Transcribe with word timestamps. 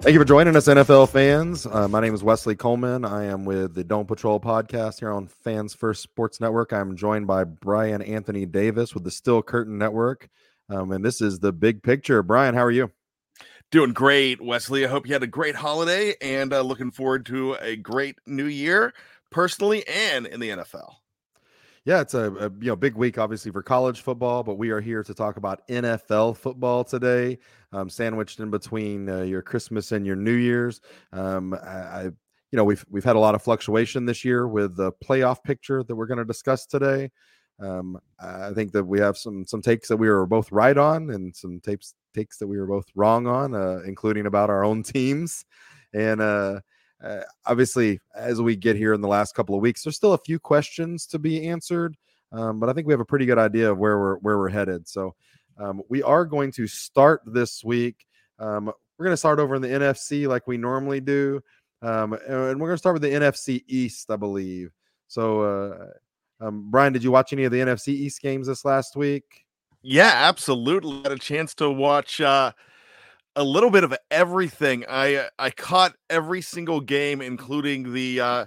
Thank 0.00 0.14
you 0.14 0.18
for 0.18 0.24
joining 0.24 0.56
us, 0.56 0.66
NFL 0.66 1.10
fans. 1.10 1.66
Uh, 1.66 1.86
my 1.86 2.00
name 2.00 2.14
is 2.14 2.22
Wesley 2.22 2.56
Coleman. 2.56 3.04
I 3.04 3.26
am 3.26 3.44
with 3.44 3.74
the 3.74 3.84
Dome 3.84 4.06
Patrol 4.06 4.40
podcast 4.40 4.98
here 4.98 5.12
on 5.12 5.26
Fans 5.26 5.74
First 5.74 6.02
Sports 6.02 6.40
Network. 6.40 6.72
I'm 6.72 6.96
joined 6.96 7.26
by 7.26 7.44
Bryan 7.44 8.00
Anthony 8.00 8.46
Davis 8.46 8.94
with 8.94 9.04
the 9.04 9.10
Steel 9.10 9.42
Curtain 9.42 9.76
Network. 9.76 10.30
Um, 10.70 10.90
and 10.92 11.04
this 11.04 11.20
is 11.20 11.40
the 11.40 11.52
big 11.52 11.82
picture. 11.82 12.22
Bryan, 12.22 12.54
how 12.54 12.64
are 12.64 12.70
you? 12.70 12.90
Doing 13.70 13.92
great, 13.92 14.40
Wesley. 14.40 14.86
I 14.86 14.88
hope 14.88 15.06
you 15.06 15.12
had 15.12 15.22
a 15.22 15.26
great 15.26 15.54
holiday 15.54 16.14
and 16.22 16.50
uh, 16.54 16.62
looking 16.62 16.90
forward 16.90 17.26
to 17.26 17.58
a 17.60 17.76
great 17.76 18.16
new 18.26 18.46
year, 18.46 18.94
personally 19.30 19.86
and 19.86 20.26
in 20.26 20.40
the 20.40 20.48
NFL. 20.48 20.94
Yeah, 21.84 22.00
it's 22.00 22.14
a, 22.14 22.32
a, 22.32 22.44
you 22.60 22.68
know 22.68 22.76
big 22.76 22.94
week, 22.94 23.18
obviously 23.18 23.52
for 23.52 23.62
college 23.62 24.00
football, 24.00 24.42
but 24.42 24.56
we 24.56 24.70
are 24.70 24.80
here 24.80 25.02
to 25.02 25.14
talk 25.14 25.36
about 25.36 25.66
NFL 25.68 26.36
football 26.36 26.84
today, 26.84 27.38
um, 27.72 27.88
sandwiched 27.88 28.40
in 28.40 28.50
between 28.50 29.08
uh, 29.08 29.22
your 29.22 29.42
Christmas 29.42 29.92
and 29.92 30.06
your 30.06 30.16
New 30.16 30.34
Year's. 30.34 30.80
Um, 31.12 31.54
I, 31.54 31.56
I, 31.56 32.02
you 32.04 32.56
know, 32.56 32.64
we've 32.64 32.84
we've 32.90 33.04
had 33.04 33.16
a 33.16 33.20
lot 33.20 33.34
of 33.34 33.42
fluctuation 33.42 34.04
this 34.04 34.24
year 34.24 34.48
with 34.48 34.76
the 34.76 34.92
playoff 35.04 35.42
picture 35.42 35.84
that 35.84 35.94
we're 35.94 36.06
going 36.06 36.18
to 36.18 36.24
discuss 36.24 36.66
today. 36.66 37.10
Um, 37.60 37.98
I 38.18 38.52
think 38.54 38.72
that 38.72 38.84
we 38.84 38.98
have 39.00 39.16
some 39.16 39.44
some 39.46 39.62
takes 39.62 39.88
that 39.88 39.96
we 39.96 40.08
were 40.08 40.26
both 40.26 40.50
right 40.50 40.76
on, 40.76 41.10
and 41.10 41.34
some 41.34 41.60
tapes 41.60 41.94
takes 42.14 42.38
that 42.38 42.46
we 42.46 42.58
were 42.58 42.66
both 42.66 42.86
wrong 42.94 43.26
on, 43.26 43.54
uh, 43.54 43.80
including 43.86 44.26
about 44.26 44.50
our 44.50 44.64
own 44.64 44.82
teams. 44.84 45.44
And 45.92 46.20
uh, 46.20 46.60
uh, 47.02 47.20
obviously, 47.46 48.00
as 48.14 48.40
we 48.40 48.56
get 48.56 48.76
here 48.76 48.94
in 48.94 49.00
the 49.00 49.08
last 49.08 49.34
couple 49.34 49.54
of 49.54 49.60
weeks, 49.60 49.82
there's 49.82 49.96
still 49.96 50.14
a 50.14 50.18
few 50.18 50.38
questions 50.38 51.06
to 51.06 51.18
be 51.18 51.48
answered, 51.48 51.96
um, 52.32 52.60
but 52.60 52.68
I 52.68 52.72
think 52.72 52.86
we 52.86 52.92
have 52.92 53.00
a 53.00 53.06
pretty 53.06 53.26
good 53.26 53.38
idea 53.38 53.70
of 53.70 53.78
where 53.78 53.98
we're 53.98 54.16
where 54.16 54.38
we're 54.38 54.48
headed. 54.48 54.88
So 54.88 55.14
um, 55.60 55.82
we 55.88 56.02
are 56.02 56.24
going 56.24 56.50
to 56.52 56.66
start 56.66 57.22
this 57.26 57.62
week. 57.62 58.06
Um, 58.38 58.66
we're 58.98 59.04
going 59.04 59.12
to 59.12 59.16
start 59.18 59.38
over 59.38 59.54
in 59.54 59.62
the 59.62 59.68
NFC 59.68 60.26
like 60.26 60.46
we 60.46 60.56
normally 60.56 61.00
do, 61.00 61.40
um, 61.82 62.12
and 62.12 62.60
we're 62.60 62.68
going 62.68 62.72
to 62.72 62.78
start 62.78 62.94
with 62.94 63.02
the 63.02 63.12
NFC 63.12 63.62
East, 63.66 64.10
I 64.10 64.16
believe. 64.16 64.72
So. 65.08 65.42
Uh, 65.42 65.86
um, 66.40 66.70
Bryan, 66.70 66.92
did 66.92 67.04
you 67.04 67.10
watch 67.10 67.32
any 67.32 67.44
of 67.44 67.52
the 67.52 67.58
NFC 67.58 67.88
East 67.88 68.22
games 68.22 68.46
this 68.46 68.64
last 68.64 68.96
week? 68.96 69.44
Yeah, 69.82 70.12
absolutely. 70.14 71.02
Had 71.02 71.12
a 71.12 71.18
chance 71.18 71.54
to 71.56 71.70
watch 71.70 72.20
uh, 72.20 72.52
a 73.36 73.44
little 73.44 73.70
bit 73.70 73.84
of 73.84 73.94
everything. 74.10 74.84
I 74.88 75.16
uh, 75.16 75.28
I 75.38 75.50
caught 75.50 75.94
every 76.08 76.42
single 76.42 76.80
game, 76.80 77.20
including 77.20 77.92
the 77.92 78.20
uh, 78.20 78.46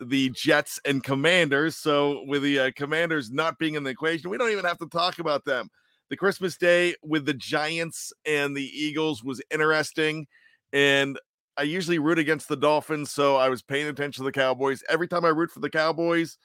the 0.00 0.30
Jets 0.30 0.80
and 0.84 1.02
Commanders. 1.02 1.76
So 1.76 2.24
with 2.26 2.42
the 2.42 2.58
uh, 2.58 2.70
Commanders 2.74 3.30
not 3.30 3.58
being 3.58 3.74
in 3.74 3.84
the 3.84 3.90
equation, 3.90 4.30
we 4.30 4.38
don't 4.38 4.52
even 4.52 4.64
have 4.64 4.78
to 4.78 4.88
talk 4.88 5.18
about 5.18 5.44
them. 5.44 5.68
The 6.08 6.16
Christmas 6.16 6.56
Day 6.56 6.94
with 7.02 7.26
the 7.26 7.34
Giants 7.34 8.12
and 8.24 8.56
the 8.56 8.62
Eagles 8.62 9.24
was 9.24 9.42
interesting, 9.50 10.26
and 10.72 11.18
I 11.56 11.62
usually 11.62 11.98
root 11.98 12.18
against 12.18 12.48
the 12.48 12.56
Dolphins, 12.56 13.10
so 13.10 13.36
I 13.36 13.48
was 13.48 13.62
paying 13.62 13.88
attention 13.88 14.22
to 14.22 14.28
the 14.28 14.32
Cowboys. 14.32 14.82
Every 14.88 15.08
time 15.08 15.24
I 15.24 15.28
root 15.28 15.50
for 15.50 15.60
the 15.60 15.70
Cowboys, 15.70 16.38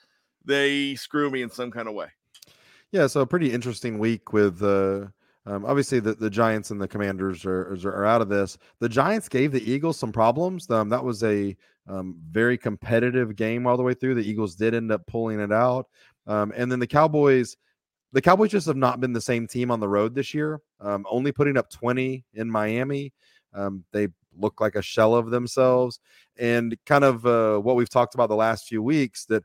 they 0.44 0.94
screw 0.94 1.30
me 1.30 1.42
in 1.42 1.50
some 1.50 1.70
kind 1.70 1.86
of 1.86 1.94
way. 1.94 2.08
Yeah, 2.90 3.06
so 3.06 3.20
a 3.20 3.26
pretty 3.26 3.52
interesting 3.52 3.98
week 3.98 4.32
with 4.32 4.62
uh 4.62 5.06
um, 5.44 5.64
obviously 5.64 5.98
the, 5.98 6.14
the 6.14 6.30
Giants 6.30 6.70
and 6.70 6.80
the 6.80 6.86
Commanders 6.86 7.44
are, 7.44 7.76
are 7.84 8.06
out 8.06 8.22
of 8.22 8.28
this. 8.28 8.58
The 8.78 8.88
Giants 8.88 9.28
gave 9.28 9.50
the 9.50 9.70
Eagles 9.70 9.98
some 9.98 10.12
problems. 10.12 10.70
Um, 10.70 10.88
that 10.90 11.02
was 11.02 11.24
a 11.24 11.56
um, 11.88 12.16
very 12.30 12.56
competitive 12.56 13.34
game 13.34 13.66
all 13.66 13.76
the 13.76 13.82
way 13.82 13.94
through. 13.94 14.14
The 14.14 14.28
Eagles 14.28 14.54
did 14.54 14.74
end 14.74 14.92
up 14.92 15.04
pulling 15.06 15.40
it 15.40 15.52
out, 15.52 15.88
um, 16.26 16.52
and 16.56 16.70
then 16.70 16.78
the 16.78 16.86
Cowboys. 16.86 17.56
The 18.12 18.22
Cowboys 18.22 18.50
just 18.50 18.66
have 18.66 18.76
not 18.76 19.00
been 19.00 19.12
the 19.12 19.20
same 19.20 19.46
team 19.46 19.70
on 19.70 19.80
the 19.80 19.88
road 19.88 20.14
this 20.14 20.34
year. 20.34 20.60
Um, 20.80 21.06
only 21.10 21.32
putting 21.32 21.56
up 21.56 21.70
20 21.70 22.24
in 22.34 22.50
Miami. 22.50 23.12
Um, 23.54 23.84
they 23.92 24.08
look 24.38 24.60
like 24.60 24.76
a 24.76 24.82
shell 24.82 25.14
of 25.14 25.30
themselves, 25.30 26.00
and 26.38 26.76
kind 26.86 27.04
of 27.04 27.26
uh, 27.26 27.58
what 27.58 27.76
we've 27.76 27.90
talked 27.90 28.14
about 28.14 28.28
the 28.28 28.36
last 28.36 28.66
few 28.66 28.82
weeks 28.82 29.26
that 29.26 29.42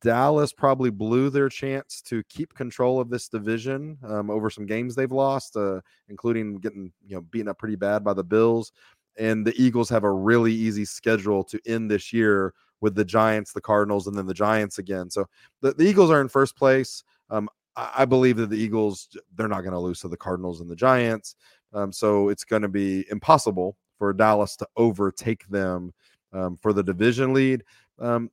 Dallas 0.00 0.52
probably 0.52 0.90
blew 0.90 1.30
their 1.30 1.48
chance 1.48 2.00
to 2.02 2.22
keep 2.24 2.54
control 2.54 3.00
of 3.00 3.10
this 3.10 3.28
division 3.28 3.98
um, 4.04 4.30
over 4.30 4.48
some 4.50 4.66
games 4.66 4.94
they've 4.94 5.12
lost, 5.12 5.56
uh, 5.56 5.80
including 6.08 6.58
getting 6.58 6.92
you 7.06 7.16
know 7.16 7.22
beaten 7.22 7.48
up 7.48 7.58
pretty 7.58 7.76
bad 7.76 8.02
by 8.04 8.14
the 8.14 8.24
Bills. 8.24 8.72
And 9.18 9.46
the 9.46 9.54
Eagles 9.56 9.88
have 9.90 10.04
a 10.04 10.12
really 10.12 10.52
easy 10.52 10.84
schedule 10.84 11.42
to 11.44 11.58
end 11.66 11.90
this 11.90 12.12
year 12.12 12.52
with 12.82 12.94
the 12.94 13.04
Giants, 13.04 13.52
the 13.52 13.60
Cardinals, 13.60 14.06
and 14.06 14.16
then 14.16 14.26
the 14.26 14.34
Giants 14.34 14.78
again. 14.78 15.10
So 15.10 15.26
the, 15.62 15.72
the 15.72 15.84
Eagles 15.84 16.10
are 16.10 16.20
in 16.20 16.28
first 16.28 16.56
place. 16.56 17.02
Um, 17.30 17.48
I, 17.76 18.04
believe 18.04 18.36
that 18.38 18.50
the 18.50 18.56
Eagles 18.56 19.08
they're 19.34 19.48
not 19.48 19.60
going 19.60 19.72
to 19.72 19.78
lose 19.78 20.00
to 20.00 20.08
the 20.08 20.16
Cardinals 20.16 20.60
and 20.60 20.70
the 20.70 20.76
Giants. 20.76 21.36
Um, 21.72 21.92
so 21.92 22.28
it's 22.28 22.44
going 22.44 22.62
to 22.62 22.68
be 22.68 23.04
impossible 23.10 23.76
for 23.98 24.12
Dallas 24.12 24.56
to 24.56 24.68
overtake 24.76 25.46
them 25.48 25.92
um, 26.32 26.56
for 26.60 26.72
the 26.72 26.82
division 26.82 27.34
lead. 27.34 27.64
Um, 27.98 28.30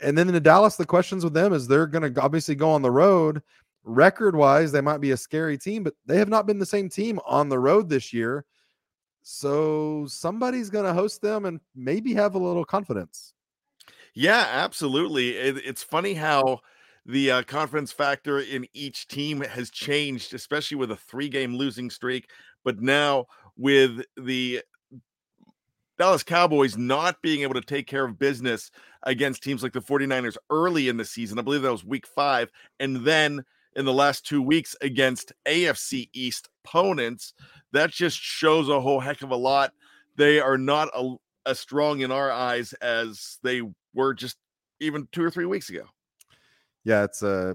and 0.00 0.16
then 0.16 0.28
in 0.28 0.34
the 0.34 0.40
Dallas, 0.40 0.76
the 0.76 0.86
questions 0.86 1.24
with 1.24 1.34
them 1.34 1.52
is 1.52 1.66
they're 1.66 1.86
going 1.86 2.14
to 2.14 2.20
obviously 2.20 2.54
go 2.54 2.70
on 2.70 2.82
the 2.82 2.90
road. 2.90 3.42
Record 3.82 4.34
wise, 4.36 4.72
they 4.72 4.80
might 4.80 5.00
be 5.00 5.10
a 5.10 5.16
scary 5.16 5.58
team, 5.58 5.82
but 5.82 5.94
they 6.06 6.18
have 6.18 6.28
not 6.28 6.46
been 6.46 6.58
the 6.58 6.66
same 6.66 6.88
team 6.88 7.18
on 7.26 7.48
the 7.48 7.58
road 7.58 7.88
this 7.88 8.12
year. 8.12 8.44
So 9.22 10.06
somebody's 10.08 10.70
going 10.70 10.86
to 10.86 10.94
host 10.94 11.20
them 11.20 11.44
and 11.44 11.60
maybe 11.74 12.14
have 12.14 12.34
a 12.34 12.38
little 12.38 12.64
confidence. 12.64 13.34
Yeah, 14.14 14.46
absolutely. 14.48 15.36
It, 15.36 15.58
it's 15.58 15.82
funny 15.82 16.14
how 16.14 16.60
the 17.06 17.30
uh, 17.30 17.42
confidence 17.42 17.92
factor 17.92 18.40
in 18.40 18.66
each 18.74 19.08
team 19.08 19.40
has 19.40 19.70
changed, 19.70 20.34
especially 20.34 20.76
with 20.76 20.90
a 20.90 20.96
three 20.96 21.28
game 21.28 21.54
losing 21.54 21.90
streak. 21.90 22.28
But 22.64 22.80
now 22.80 23.26
with 23.56 24.02
the 24.16 24.62
Dallas 25.98 26.22
Cowboys 26.22 26.78
not 26.78 27.20
being 27.20 27.42
able 27.42 27.54
to 27.54 27.60
take 27.60 27.86
care 27.86 28.06
of 28.06 28.18
business 28.18 28.70
against 29.02 29.42
teams 29.42 29.62
like 29.62 29.74
the 29.74 29.82
49ers 29.82 30.36
early 30.48 30.88
in 30.88 30.96
the 30.96 31.04
season. 31.04 31.38
I 31.38 31.42
believe 31.42 31.62
that 31.62 31.70
was 31.70 31.84
week 31.84 32.06
five. 32.06 32.50
And 32.78 33.04
then 33.04 33.44
in 33.76 33.84
the 33.84 33.92
last 33.92 34.26
two 34.26 34.40
weeks 34.40 34.74
against 34.80 35.32
AFC 35.46 36.08
East 36.12 36.48
opponents, 36.64 37.34
that 37.72 37.90
just 37.90 38.18
shows 38.18 38.68
a 38.68 38.80
whole 38.80 39.00
heck 39.00 39.22
of 39.22 39.30
a 39.30 39.36
lot. 39.36 39.72
They 40.16 40.40
are 40.40 40.58
not 40.58 40.88
a, 40.94 41.16
as 41.46 41.60
strong 41.60 42.00
in 42.00 42.10
our 42.10 42.30
eyes 42.30 42.72
as 42.74 43.38
they 43.42 43.62
were 43.94 44.14
just 44.14 44.36
even 44.80 45.06
two 45.12 45.22
or 45.22 45.30
three 45.30 45.46
weeks 45.46 45.68
ago. 45.68 45.84
Yeah, 46.84 47.04
it's 47.04 47.22
uh, 47.22 47.54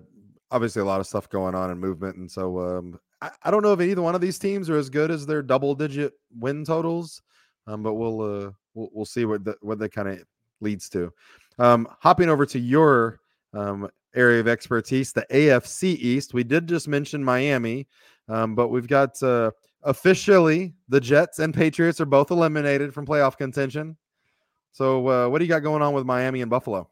obviously 0.52 0.82
a 0.82 0.86
lot 0.86 1.00
of 1.00 1.08
stuff 1.08 1.30
going 1.30 1.56
on 1.56 1.72
in 1.72 1.80
movement. 1.80 2.18
And 2.18 2.30
so 2.30 2.60
um, 2.60 3.00
I, 3.22 3.32
I 3.44 3.52
don't 3.52 3.64
know 3.64 3.74
if 3.74 3.82
either 3.82 4.02
one 4.02 4.16
of 4.16 4.22
these 4.22 4.40
teams 4.40 4.70
are 4.70 4.78
as 4.78 4.90
good 4.90 5.12
as 5.12 5.26
their 5.26 5.42
double 5.42 5.76
digit 5.76 6.14
win 6.38 6.64
totals. 6.64 7.22
Um, 7.68 7.82
but 7.82 7.96
we'll 7.96 8.22
uh, 8.22 8.52
we'll, 8.74 8.90
we'll 8.94 9.06
see 9.06 9.26
what 9.26 9.44
the, 9.44 9.56
what 9.62 9.80
that 9.80 9.92
kind 9.92 10.08
of 10.08 10.24
leads 10.62 10.90
to. 10.90 11.12
Um, 11.58 11.88
hopping 12.00 12.30
over 12.30 12.46
to 12.46 12.60
your 12.60 13.20
um, 13.54 13.90
area 14.16 14.40
of 14.40 14.48
expertise, 14.48 15.12
the 15.12 15.26
AFC 15.32 15.96
East. 15.98 16.34
We 16.34 16.44
did 16.44 16.68
just 16.68 16.88
mention 16.88 17.24
Miami, 17.24 17.88
um, 18.28 18.56
but 18.56 18.68
we've 18.70 18.88
got 18.88 19.22
uh, 19.24 19.52
officially 19.84 20.74
the 20.90 21.02
Jets 21.02 21.40
and 21.40 21.54
Patriots 21.54 22.00
are 22.02 22.06
both 22.06 22.32
eliminated 22.32 22.94
from 22.94 23.06
playoff 23.06 23.38
contention. 23.38 23.98
So, 24.72 25.08
uh, 25.08 25.30
what 25.30 25.40
do 25.40 25.46
you 25.46 25.50
got 25.50 25.60
going 25.60 25.82
on 25.82 25.94
with 25.94 26.06
Miami 26.06 26.42
and 26.42 26.50
Buffalo? 26.50 26.90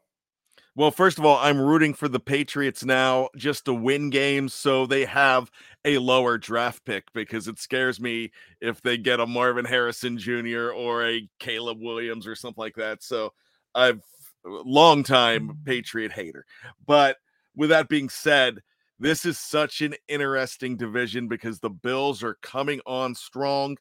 Well, 0.76 0.90
first 0.90 1.18
of 1.18 1.24
all, 1.24 1.38
I'm 1.38 1.60
rooting 1.60 1.94
for 1.94 2.08
the 2.08 2.18
Patriots 2.18 2.84
now 2.84 3.28
just 3.36 3.64
to 3.66 3.74
win 3.74 4.10
games 4.10 4.54
so 4.54 4.86
they 4.86 5.04
have 5.04 5.50
a 5.84 5.98
lower 5.98 6.36
draft 6.36 6.84
pick 6.84 7.04
because 7.12 7.46
it 7.46 7.60
scares 7.60 8.00
me 8.00 8.32
if 8.60 8.82
they 8.82 8.98
get 8.98 9.20
a 9.20 9.26
Marvin 9.26 9.64
Harrison 9.64 10.18
Jr. 10.18 10.70
or 10.74 11.06
a 11.06 11.28
Caleb 11.38 11.78
Williams 11.80 12.26
or 12.26 12.34
something 12.34 12.60
like 12.60 12.74
that. 12.74 13.04
So 13.04 13.32
I've 13.72 14.00
uh, 14.44 14.62
long 14.64 15.02
time. 15.02 15.58
Patriot 15.64 16.12
hater. 16.12 16.44
But 16.86 17.18
with 17.54 17.70
that 17.70 17.88
being 17.88 18.08
said, 18.08 18.60
this 18.98 19.24
is 19.24 19.38
such 19.38 19.80
an 19.80 19.94
interesting 20.08 20.76
division 20.76 21.28
because 21.28 21.60
the 21.60 21.70
Bills 21.70 22.22
are 22.22 22.38
coming 22.42 22.80
on 22.86 23.14
strong. 23.14 23.76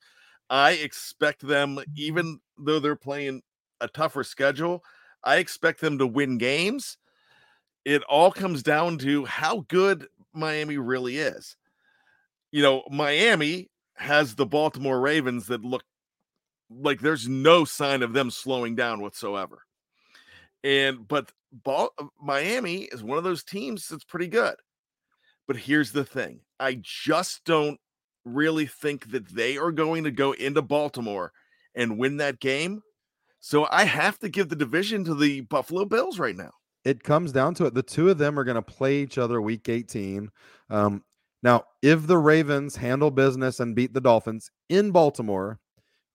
I 0.49 0.71
expect 0.71 1.41
them, 1.45 1.79
even 1.95 2.39
though 2.57 2.79
they're 2.79 2.95
playing 2.95 3.41
a 3.81 3.87
tougher 3.87 4.23
schedule, 4.23 4.83
I 5.23 5.37
expect 5.37 5.81
them 5.81 5.97
to 5.99 6.07
win 6.07 6.37
games. 6.37 6.97
It 7.85 8.03
all 8.03 8.31
comes 8.31 8.63
down 8.63 8.97
to 8.99 9.25
how 9.25 9.65
good 9.67 10.07
Miami 10.33 10.77
really 10.77 11.17
is. 11.17 11.55
You 12.51 12.61
know, 12.61 12.83
Miami 12.89 13.69
has 13.95 14.35
the 14.35 14.45
Baltimore 14.45 14.99
Ravens 14.99 15.47
that 15.47 15.63
look 15.63 15.83
like 16.69 17.01
there's 17.01 17.27
no 17.27 17.65
sign 17.65 18.01
of 18.03 18.13
them 18.13 18.31
slowing 18.31 18.75
down 18.75 19.01
whatsoever. 19.01 19.63
And 20.63 21.07
but 21.07 21.31
uh, 21.65 21.87
Miami 22.21 22.83
is 22.83 23.03
one 23.03 23.17
of 23.17 23.23
those 23.23 23.43
teams 23.43 23.87
that's 23.87 24.03
pretty 24.03 24.27
good. 24.27 24.55
But 25.47 25.57
here's 25.57 25.91
the 25.91 26.05
thing. 26.05 26.39
I 26.59 26.79
just 26.81 27.43
don't 27.43 27.79
really 28.25 28.65
think 28.65 29.11
that 29.11 29.27
they 29.27 29.57
are 29.57 29.71
going 29.71 30.05
to 30.05 30.11
go 30.11 30.31
into 30.31 30.61
Baltimore 30.61 31.33
and 31.75 31.97
win 31.97 32.17
that 32.17 32.39
game 32.39 32.81
so 33.45 33.67
I 33.71 33.83
have 33.83 34.19
to 34.19 34.29
give 34.29 34.47
the 34.47 34.55
division 34.55 35.03
to 35.03 35.13
the 35.13 35.41
Buffalo 35.41 35.83
Bills 35.83 36.17
right 36.17 36.37
now. 36.37 36.51
It 36.85 37.03
comes 37.03 37.33
down 37.33 37.55
to 37.55 37.65
it. 37.65 37.73
The 37.73 37.83
two 37.83 38.09
of 38.09 38.17
them 38.17 38.39
are 38.39 38.45
going 38.45 38.55
to 38.55 38.61
play 38.61 38.99
each 38.99 39.17
other 39.17 39.41
week 39.41 39.67
18. 39.67 40.29
Um, 40.69 41.03
Now, 41.43 41.65
if 41.81 42.07
the 42.07 42.17
Ravens 42.17 42.77
handle 42.77 43.11
business 43.11 43.59
and 43.59 43.75
beat 43.75 43.93
the 43.93 43.99
Dolphins 43.99 44.49
in 44.69 44.91
Baltimore, 44.91 45.59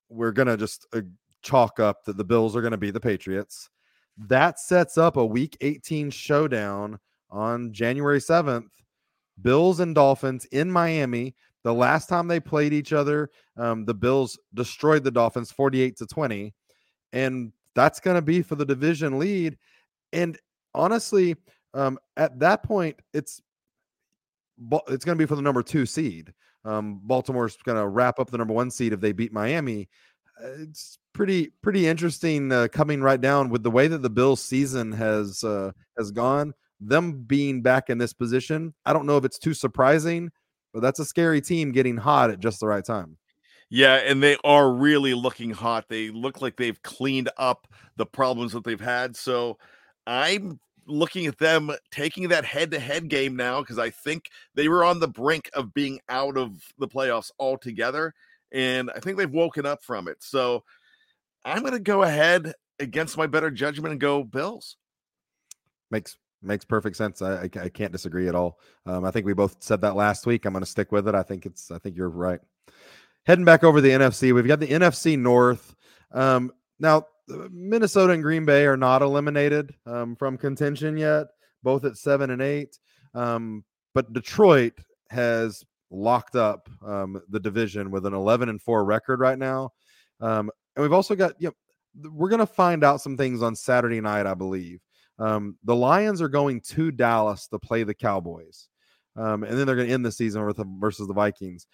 we're 0.09 0.31
going 0.31 0.47
to 0.47 0.57
just 0.57 0.87
uh, 0.91 1.01
chalk 1.43 1.79
up 1.79 2.03
that 2.05 2.17
the 2.17 2.23
Bills 2.23 2.55
are 2.55 2.61
going 2.61 2.71
to 2.71 2.77
be 2.77 2.89
the 2.89 2.99
Patriots. 2.99 3.69
That 4.17 4.59
sets 4.59 4.97
up 4.97 5.15
a 5.15 5.25
week 5.25 5.55
18 5.61 6.09
showdown 6.09 6.97
on 7.29 7.71
January 7.71 8.19
7th. 8.19 8.69
Bills 9.39 9.81
and 9.81 9.93
Dolphins 9.93 10.45
in 10.45 10.71
Miami. 10.71 11.35
The 11.63 11.75
last 11.75 12.09
time 12.09 12.27
they 12.27 12.39
played 12.39 12.73
each 12.73 12.91
other, 12.91 13.29
um, 13.55 13.85
the 13.85 13.93
Bills 13.93 14.39
destroyed 14.55 15.03
the 15.03 15.11
Dolphins 15.11 15.51
48 15.51 15.95
to 15.97 16.07
20. 16.07 16.55
And 17.13 17.51
that's 17.75 17.99
going 17.99 18.15
to 18.15 18.21
be 18.21 18.41
for 18.41 18.55
the 18.55 18.65
division 18.65 19.19
lead. 19.19 19.57
And 20.13 20.37
honestly, 20.73 21.35
um, 21.73 21.99
at 22.17 22.39
that 22.39 22.63
point, 22.63 22.99
it's 23.13 23.41
it's 24.87 25.05
going 25.05 25.17
to 25.17 25.21
be 25.21 25.25
for 25.25 25.35
the 25.35 25.41
number 25.41 25.63
two 25.63 25.85
seed. 25.85 26.33
Um, 26.65 26.99
Baltimore's 27.03 27.55
going 27.57 27.77
to 27.77 27.87
wrap 27.87 28.19
up 28.19 28.29
the 28.29 28.37
number 28.37 28.53
one 28.53 28.69
seed 28.71 28.93
if 28.93 28.99
they 28.99 29.13
beat 29.13 29.31
Miami. 29.31 29.87
Uh, 30.43 30.49
it's 30.59 30.97
pretty 31.13 31.51
pretty 31.61 31.87
interesting 31.87 32.51
uh, 32.51 32.67
coming 32.71 33.01
right 33.01 33.19
down 33.21 33.49
with 33.49 33.63
the 33.63 33.71
way 33.71 33.87
that 33.87 34.01
the 34.01 34.09
Bills 34.09 34.41
season 34.41 34.91
has 34.91 35.43
uh, 35.43 35.71
has 35.97 36.11
gone. 36.11 36.53
Them 36.81 37.23
being 37.23 37.61
back 37.61 37.89
in 37.89 37.97
this 37.97 38.13
position, 38.13 38.73
I 38.85 38.93
don't 38.93 39.05
know 39.05 39.17
if 39.17 39.25
it's 39.25 39.39
too 39.39 39.53
surprising, 39.53 40.31
but 40.73 40.81
that's 40.81 40.99
a 40.99 41.05
scary 41.05 41.41
team 41.41 41.71
getting 41.71 41.97
hot 41.97 42.29
at 42.29 42.39
just 42.39 42.61
the 42.61 42.67
right 42.67 42.85
time. 42.85 43.17
Yeah, 43.69 43.95
and 43.95 44.21
they 44.21 44.35
are 44.43 44.71
really 44.71 45.13
looking 45.13 45.51
hot. 45.51 45.85
They 45.89 46.09
look 46.09 46.41
like 46.41 46.57
they've 46.57 46.81
cleaned 46.81 47.29
up 47.37 47.67
the 47.97 48.05
problems 48.05 48.53
that 48.53 48.63
they've 48.63 48.79
had. 48.79 49.15
So 49.15 49.59
I'm 50.07 50.59
looking 50.87 51.27
at 51.27 51.37
them 51.37 51.71
taking 51.91 52.29
that 52.29 52.45
head 52.45 52.71
to 52.71 52.79
head 52.79 53.09
game 53.09 53.35
now 53.35 53.61
because 53.61 53.77
I 53.77 53.91
think 53.91 54.29
they 54.55 54.67
were 54.67 54.83
on 54.83 54.99
the 54.99 55.07
brink 55.07 55.51
of 55.53 55.73
being 55.73 55.99
out 56.09 56.35
of 56.35 56.63
the 56.79 56.87
playoffs 56.87 57.31
altogether. 57.39 58.15
And 58.51 58.89
I 58.95 58.99
think 58.99 59.17
they've 59.17 59.29
woken 59.29 59.67
up 59.67 59.83
from 59.83 60.07
it. 60.07 60.17
So 60.23 60.63
I'm 61.45 61.61
going 61.61 61.73
to 61.73 61.79
go 61.79 62.01
ahead 62.01 62.53
against 62.79 63.17
my 63.17 63.27
better 63.27 63.51
judgment 63.51 63.91
and 63.91 64.01
go 64.01 64.23
Bills. 64.23 64.77
Makes 65.91 66.17
makes 66.41 66.65
perfect 66.65 66.95
sense. 66.95 67.21
I, 67.21 67.43
I, 67.43 67.49
I 67.61 67.69
can't 67.69 67.91
disagree 67.91 68.27
at 68.27 68.35
all. 68.35 68.59
Um, 68.85 69.05
I 69.05 69.11
think 69.11 69.25
we 69.25 69.33
both 69.33 69.57
said 69.59 69.81
that 69.81 69.95
last 69.95 70.25
week. 70.25 70.45
I'm 70.45 70.53
going 70.53 70.63
to 70.63 70.69
stick 70.69 70.91
with 70.91 71.07
it. 71.07 71.15
I 71.15 71.23
think 71.23 71.45
it's 71.45 71.69
I 71.69 71.77
think 71.77 71.95
you're 71.95 72.09
right. 72.09 72.39
Heading 73.25 73.45
back 73.45 73.63
over 73.63 73.81
the 73.81 73.89
NFC, 73.89 74.33
we've 74.33 74.47
got 74.47 74.59
the 74.59 74.67
NFC 74.67 75.17
North. 75.17 75.75
Um, 76.11 76.51
now 76.79 77.05
Minnesota 77.51 78.13
and 78.13 78.23
Green 78.23 78.45
Bay 78.45 78.65
are 78.65 78.77
not 78.77 79.01
eliminated 79.01 79.73
um, 79.85 80.15
from 80.15 80.37
contention 80.37 80.97
yet, 80.97 81.27
both 81.63 81.85
at 81.85 81.97
seven 81.97 82.31
and 82.31 82.41
eight. 82.41 82.77
Um, 83.13 83.63
but 83.93 84.13
Detroit 84.13 84.73
has 85.09 85.63
locked 85.91 86.35
up 86.35 86.69
um, 86.85 87.21
the 87.29 87.39
division 87.39 87.91
with 87.91 88.05
an 88.05 88.13
11 88.13 88.49
and 88.49 88.61
four 88.61 88.83
record 88.85 89.19
right 89.19 89.37
now. 89.37 89.71
Um, 90.21 90.49
and 90.75 90.83
we've 90.83 90.93
also 90.93 91.15
got, 91.15 91.33
you 91.39 91.49
know, 91.49 92.09
we're 92.11 92.29
going 92.29 92.39
to 92.39 92.45
find 92.45 92.83
out 92.83 93.01
some 93.01 93.17
things 93.17 93.41
on 93.41 93.55
Saturday 93.55 93.99
night, 93.99 94.25
I 94.25 94.33
believe. 94.33 94.79
Um, 95.17 95.57
the 95.63 95.75
Lions 95.75 96.21
are 96.21 96.29
going 96.29 96.61
to 96.61 96.91
Dallas 96.91 97.47
to 97.47 97.59
play 97.59 97.83
the 97.83 97.93
Cowboys. 97.93 98.67
And 99.15 99.43
then 99.43 99.67
they're 99.67 99.75
going 99.75 99.89
to 99.89 99.93
end 99.93 100.05
the 100.05 100.13
season 100.13 100.45
with 100.45 100.61
versus 100.79 101.07
the 101.07 101.13
Vikings. 101.13 101.67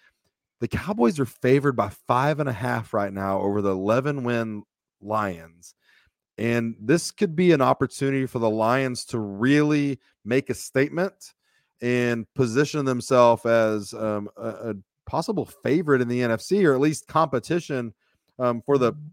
The 0.60 0.68
Cowboys 0.68 1.20
are 1.20 1.26
favored 1.26 1.76
by 1.76 1.90
five 1.90 2.40
and 2.40 2.48
a 2.48 2.52
half 2.52 2.94
right 2.94 3.12
now 3.12 3.40
over 3.40 3.60
the 3.60 3.72
11 3.72 4.24
win 4.24 4.62
Lions. 5.00 5.74
And 6.38 6.76
this 6.80 7.10
could 7.10 7.34
be 7.34 7.52
an 7.52 7.60
opportunity 7.60 8.26
for 8.26 8.38
the 8.38 8.50
Lions 8.50 9.04
to 9.06 9.18
really 9.18 9.98
make 10.24 10.50
a 10.50 10.54
statement 10.54 11.34
and 11.80 12.26
position 12.34 12.84
themselves 12.84 13.44
as 13.44 13.94
um, 13.94 14.28
a, 14.36 14.48
a, 14.48 14.74
possible 15.06 15.46
favorite 15.62 16.00
in 16.00 16.08
the 16.08 16.18
NFC 16.18 16.66
or 16.66 16.74
at 16.74 16.80
least 16.80 17.06
competition 17.06 17.94
um, 18.40 18.60
for 18.60 18.76
the 18.76 18.92
mm-hmm. 18.92 19.06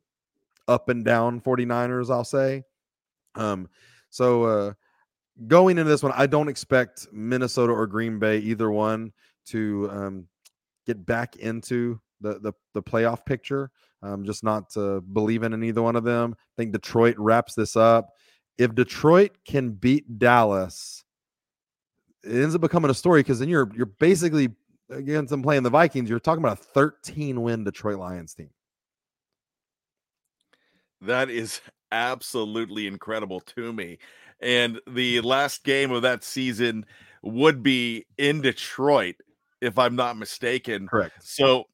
up 0.67 0.89
and 0.89 1.05
down 1.05 1.39
49ers, 1.39 2.09
I'll 2.09 2.23
say. 2.23 2.63
Um, 3.35 3.69
so 4.09 4.43
uh, 4.43 4.73
going 5.45 5.77
into 5.77 5.89
this 5.89 6.01
one, 6.01 6.13
I 6.15 6.25
don't 6.25 6.47
expect 6.47 7.07
Minnesota 7.11 7.73
or 7.73 7.85
Green 7.85 8.17
Bay, 8.17 8.39
either 8.39 8.71
one, 8.71 9.13
to 9.47 9.87
um, 9.91 10.27
get 10.85 11.05
back 11.05 11.35
into 11.37 11.99
the, 12.21 12.39
the, 12.39 12.53
the 12.73 12.83
playoff 12.83 13.25
picture. 13.25 13.71
I'm 14.01 14.25
just 14.25 14.43
not 14.43 14.75
uh, 14.75 14.99
believing 14.99 15.53
in 15.53 15.63
either 15.63 15.81
one 15.81 15.95
of 15.95 16.03
them. 16.03 16.35
I 16.37 16.61
think 16.61 16.73
Detroit 16.73 17.15
wraps 17.17 17.55
this 17.55 17.75
up. 17.75 18.09
If 18.57 18.75
Detroit 18.75 19.31
can 19.47 19.71
beat 19.71 20.19
Dallas, 20.19 21.03
it 22.23 22.41
ends 22.41 22.55
up 22.55 22.61
becoming 22.61 22.91
a 22.91 22.93
story 22.95 23.21
because 23.21 23.39
then 23.39 23.49
you're 23.49 23.69
you're 23.75 23.85
basically 23.85 24.49
against 24.89 25.31
them 25.31 25.41
playing 25.41 25.63
the 25.63 25.69
Vikings. 25.69 26.09
You're 26.09 26.19
talking 26.19 26.43
about 26.43 26.59
a 26.59 26.63
13 26.63 27.41
win 27.41 27.63
Detroit 27.63 27.97
Lions 27.97 28.33
team. 28.33 28.49
That 31.01 31.29
is 31.29 31.61
absolutely 31.91 32.87
incredible 32.87 33.39
to 33.41 33.73
me. 33.73 33.97
And 34.39 34.79
the 34.87 35.21
last 35.21 35.63
game 35.63 35.91
of 35.91 36.01
that 36.03 36.23
season 36.23 36.85
would 37.21 37.63
be 37.63 38.05
in 38.17 38.41
Detroit, 38.41 39.15
if 39.63 39.79
I'm 39.79 39.95
not 39.95 40.17
mistaken. 40.17 40.87
Correct. 40.87 41.15
So 41.23 41.65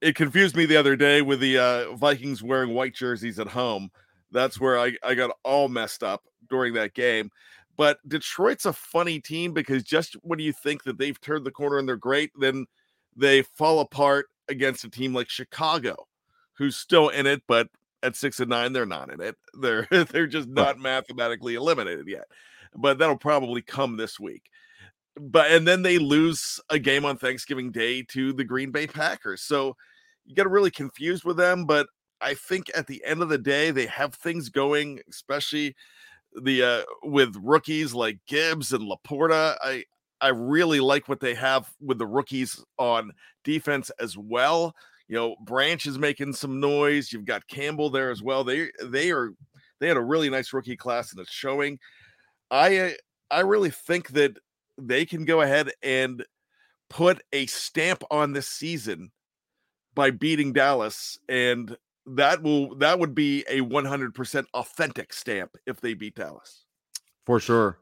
it 0.00 0.16
confused 0.16 0.56
me 0.56 0.64
the 0.66 0.76
other 0.76 0.96
day 0.96 1.22
with 1.22 1.40
the 1.40 1.58
uh, 1.58 1.94
Vikings 1.94 2.42
wearing 2.42 2.74
white 2.74 2.94
jerseys 2.94 3.38
at 3.38 3.48
home. 3.48 3.90
That's 4.32 4.58
where 4.58 4.78
I, 4.78 4.92
I 5.04 5.14
got 5.14 5.36
all 5.44 5.68
messed 5.68 6.02
up 6.02 6.24
during 6.48 6.72
that 6.74 6.94
game. 6.94 7.30
But 7.76 7.98
Detroit's 8.08 8.66
a 8.66 8.72
funny 8.72 9.20
team 9.20 9.52
because 9.52 9.82
just 9.82 10.14
when 10.22 10.38
you 10.38 10.52
think 10.52 10.84
that 10.84 10.96
they've 10.96 11.20
turned 11.20 11.44
the 11.44 11.50
corner 11.50 11.78
and 11.78 11.86
they're 11.86 11.96
great, 11.96 12.30
then 12.38 12.66
they 13.14 13.42
fall 13.42 13.80
apart 13.80 14.26
against 14.48 14.84
a 14.84 14.90
team 14.90 15.14
like 15.14 15.28
Chicago, 15.28 16.06
who's 16.54 16.76
still 16.76 17.08
in 17.10 17.26
it, 17.26 17.42
but 17.46 17.68
at 18.02 18.16
six 18.16 18.40
and 18.40 18.50
nine, 18.50 18.72
they're 18.72 18.86
not 18.86 19.12
in 19.12 19.20
it. 19.20 19.36
They're 19.60 19.86
they're 19.90 20.26
just 20.26 20.48
not 20.48 20.78
mathematically 20.78 21.56
eliminated 21.56 22.06
yet. 22.06 22.26
But 22.76 22.98
that'll 22.98 23.16
probably 23.16 23.62
come 23.62 23.96
this 23.96 24.18
week 24.18 24.44
but 25.16 25.50
and 25.50 25.66
then 25.66 25.82
they 25.82 25.98
lose 25.98 26.60
a 26.70 26.78
game 26.78 27.04
on 27.04 27.16
Thanksgiving 27.16 27.70
Day 27.70 28.02
to 28.10 28.32
the 28.32 28.44
Green 28.44 28.70
Bay 28.70 28.86
Packers. 28.86 29.42
So 29.42 29.76
you 30.24 30.34
get 30.34 30.48
really 30.48 30.70
confused 30.70 31.24
with 31.24 31.36
them, 31.36 31.66
but 31.66 31.86
I 32.20 32.34
think 32.34 32.70
at 32.74 32.86
the 32.86 33.02
end 33.04 33.22
of 33.22 33.28
the 33.28 33.38
day 33.38 33.70
they 33.70 33.86
have 33.86 34.14
things 34.14 34.48
going, 34.48 35.00
especially 35.08 35.74
the 36.42 36.62
uh 36.64 36.82
with 37.04 37.36
rookies 37.40 37.94
like 37.94 38.18
Gibbs 38.26 38.72
and 38.72 38.90
LaPorta. 38.90 39.56
I 39.62 39.84
I 40.20 40.28
really 40.28 40.80
like 40.80 41.08
what 41.08 41.20
they 41.20 41.34
have 41.34 41.70
with 41.80 41.98
the 41.98 42.06
rookies 42.06 42.62
on 42.78 43.12
defense 43.44 43.90
as 44.00 44.16
well. 44.16 44.74
You 45.06 45.16
know, 45.16 45.36
Branch 45.44 45.84
is 45.86 45.98
making 45.98 46.32
some 46.32 46.60
noise. 46.60 47.12
You've 47.12 47.26
got 47.26 47.46
Campbell 47.46 47.90
there 47.90 48.10
as 48.10 48.22
well. 48.22 48.42
They 48.42 48.70
they 48.82 49.10
are 49.10 49.30
they 49.78 49.88
had 49.88 49.96
a 49.96 50.02
really 50.02 50.30
nice 50.30 50.52
rookie 50.52 50.76
class 50.76 51.12
and 51.12 51.20
it's 51.20 51.30
showing. 51.30 51.78
I 52.50 52.96
I 53.30 53.40
really 53.40 53.70
think 53.70 54.08
that 54.10 54.38
they 54.78 55.06
can 55.06 55.24
go 55.24 55.40
ahead 55.40 55.70
and 55.82 56.24
put 56.90 57.22
a 57.32 57.46
stamp 57.46 58.04
on 58.10 58.32
this 58.32 58.48
season 58.48 59.10
by 59.94 60.10
beating 60.10 60.52
Dallas 60.52 61.18
and 61.28 61.76
that 62.06 62.42
will 62.42 62.74
that 62.76 62.98
would 62.98 63.14
be 63.14 63.44
a 63.48 63.60
100% 63.60 64.44
authentic 64.54 65.12
stamp 65.12 65.56
if 65.66 65.80
they 65.80 65.94
beat 65.94 66.14
Dallas. 66.14 66.64
For 67.24 67.40
sure. 67.40 67.78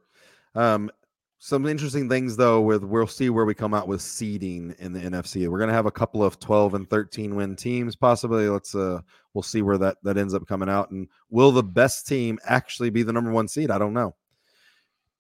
Um 0.55 0.91
some 1.39 1.67
interesting 1.67 2.09
things 2.09 2.37
though 2.37 2.61
with 2.61 2.85
we'll 2.85 3.09
see 3.09 3.29
where 3.29 3.45
we 3.45 3.55
come 3.55 3.75
out 3.75 3.89
with 3.89 4.01
seeding 4.01 4.77
in 4.79 4.93
the 4.93 5.01
NFC. 5.01 5.49
We're 5.49 5.59
going 5.59 5.71
to 5.71 5.75
have 5.75 5.87
a 5.87 5.91
couple 5.91 6.23
of 6.23 6.39
12 6.39 6.75
and 6.75 6.89
13 6.89 7.35
win 7.35 7.57
teams 7.57 7.97
possibly. 7.97 8.49
Let's 8.49 8.75
uh 8.75 9.01
we'll 9.35 9.43
see 9.43 9.63
where 9.63 9.79
that 9.79 9.97
that 10.05 10.17
ends 10.17 10.35
up 10.35 10.47
coming 10.47 10.69
out 10.69 10.91
and 10.91 11.09
will 11.31 11.51
the 11.51 11.65
best 11.65 12.07
team 12.07 12.39
actually 12.45 12.91
be 12.91 13.03
the 13.03 13.13
number 13.13 13.33
1 13.33 13.49
seed? 13.49 13.73
I 13.73 13.79
don't 13.79 13.95
know. 13.95 14.15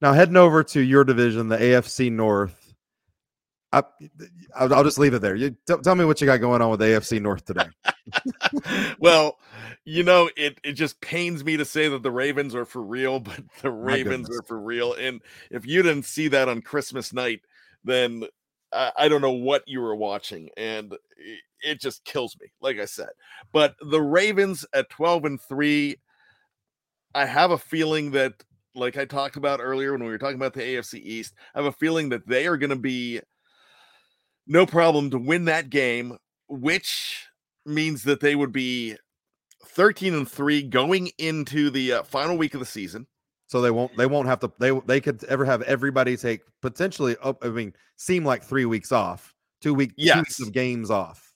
Now 0.02 0.12
heading 0.12 0.36
over 0.36 0.64
to 0.64 0.80
your 0.80 1.04
division, 1.04 1.48
the 1.48 1.56
AFC 1.56 2.10
North. 2.10 2.74
I, 3.72 3.84
will 4.60 4.84
just 4.84 4.98
leave 4.98 5.14
it 5.14 5.20
there. 5.20 5.36
You 5.36 5.56
t- 5.66 5.76
tell 5.82 5.94
me 5.94 6.04
what 6.04 6.20
you 6.20 6.26
got 6.26 6.38
going 6.38 6.60
on 6.60 6.70
with 6.70 6.80
AFC 6.80 7.22
North 7.22 7.44
today. 7.46 7.68
well, 8.98 9.38
you 9.84 10.02
know, 10.02 10.28
it 10.36 10.58
it 10.62 10.72
just 10.72 11.00
pains 11.00 11.42
me 11.44 11.56
to 11.56 11.64
say 11.64 11.88
that 11.88 12.02
the 12.02 12.10
Ravens 12.10 12.54
are 12.54 12.66
for 12.66 12.82
real, 12.82 13.20
but 13.20 13.40
the 13.62 13.70
Ravens 13.70 14.28
are 14.28 14.42
for 14.42 14.60
real. 14.60 14.92
And 14.92 15.22
if 15.50 15.64
you 15.64 15.82
didn't 15.82 16.04
see 16.04 16.28
that 16.28 16.48
on 16.48 16.60
Christmas 16.60 17.12
night, 17.14 17.40
then 17.84 18.24
I, 18.72 18.92
I 18.98 19.08
don't 19.08 19.22
know 19.22 19.30
what 19.30 19.62
you 19.66 19.80
were 19.80 19.96
watching, 19.96 20.50
and 20.56 20.92
it, 21.16 21.40
it 21.62 21.80
just 21.80 22.04
kills 22.04 22.36
me. 22.40 22.48
Like 22.60 22.78
I 22.78 22.86
said, 22.86 23.10
but 23.52 23.76
the 23.80 24.02
Ravens 24.02 24.66
at 24.74 24.90
twelve 24.90 25.24
and 25.24 25.40
three. 25.40 25.98
I 27.14 27.26
have 27.26 27.50
a 27.50 27.58
feeling 27.58 28.12
that 28.12 28.42
like 28.74 28.96
I 28.96 29.04
talked 29.04 29.36
about 29.36 29.60
earlier 29.60 29.92
when 29.92 30.02
we 30.04 30.08
were 30.10 30.18
talking 30.18 30.36
about 30.36 30.54
the 30.54 30.62
AFC 30.62 30.94
East, 30.94 31.34
I 31.54 31.58
have 31.58 31.66
a 31.66 31.72
feeling 31.72 32.08
that 32.10 32.26
they 32.26 32.46
are 32.46 32.56
going 32.56 32.70
to 32.70 32.76
be 32.76 33.20
no 34.46 34.66
problem 34.66 35.10
to 35.10 35.18
win 35.18 35.44
that 35.46 35.70
game, 35.70 36.16
which 36.48 37.26
means 37.64 38.02
that 38.04 38.20
they 38.20 38.34
would 38.34 38.52
be 38.52 38.96
13 39.66 40.14
and 40.14 40.28
3 40.28 40.62
going 40.64 41.10
into 41.18 41.70
the 41.70 41.92
uh, 41.94 42.02
final 42.02 42.36
week 42.36 42.54
of 42.54 42.60
the 42.60 42.66
season. 42.66 43.06
so 43.46 43.60
they 43.60 43.70
won't 43.70 43.96
they 43.96 44.06
won't 44.06 44.26
have 44.28 44.40
to 44.40 44.50
they 44.58 44.70
they 44.86 45.00
could 45.00 45.22
ever 45.24 45.44
have 45.44 45.62
everybody 45.62 46.16
take 46.16 46.40
potentially 46.60 47.16
up 47.22 47.38
I 47.44 47.48
mean 47.48 47.72
seem 47.96 48.24
like 48.24 48.42
three 48.42 48.64
weeks 48.64 48.90
off, 48.92 49.32
two 49.60 49.74
week 49.74 49.90
two 49.90 50.04
Yes. 50.04 50.16
weeks 50.16 50.40
of 50.40 50.52
games 50.52 50.90
off. 50.90 51.32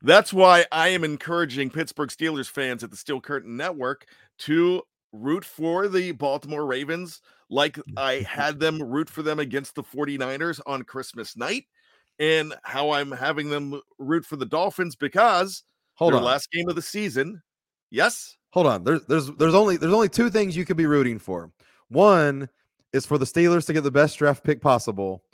That's 0.00 0.32
why 0.32 0.64
I 0.70 0.88
am 0.88 1.02
encouraging 1.04 1.70
Pittsburgh 1.70 2.08
Steelers 2.08 2.48
fans 2.48 2.82
at 2.84 2.90
the 2.90 2.96
Steel 2.96 3.20
Curtain 3.20 3.56
Network 3.56 4.06
to 4.40 4.82
root 5.12 5.44
for 5.44 5.88
the 5.88 6.12
Baltimore 6.12 6.66
Ravens 6.66 7.20
like 7.50 7.78
I 7.96 8.26
had 8.28 8.60
them 8.60 8.82
root 8.82 9.08
for 9.08 9.22
them 9.22 9.38
against 9.38 9.74
the 9.74 9.82
49ers 9.82 10.60
on 10.66 10.82
Christmas 10.82 11.36
night 11.36 11.64
and 12.18 12.54
how 12.62 12.90
I'm 12.90 13.10
having 13.10 13.48
them 13.48 13.80
root 13.98 14.24
for 14.26 14.36
the 14.36 14.46
Dolphins 14.46 14.96
because 14.96 15.62
Hold 15.98 16.12
their 16.12 16.18
on, 16.18 16.24
last 16.24 16.52
game 16.52 16.68
of 16.68 16.76
the 16.76 16.82
season. 16.82 17.42
Yes. 17.90 18.36
hold 18.50 18.68
on. 18.68 18.84
There's 18.84 19.04
there's 19.06 19.26
there's 19.32 19.54
only 19.54 19.76
there's 19.76 19.92
only 19.92 20.08
two 20.08 20.30
things 20.30 20.56
you 20.56 20.64
could 20.64 20.76
be 20.76 20.86
rooting 20.86 21.18
for. 21.18 21.50
One 21.88 22.48
is 22.92 23.04
for 23.04 23.18
the 23.18 23.24
Steelers 23.24 23.66
to 23.66 23.72
get 23.72 23.82
the 23.82 23.90
best 23.90 24.16
draft 24.16 24.44
pick 24.44 24.60
possible, 24.60 25.24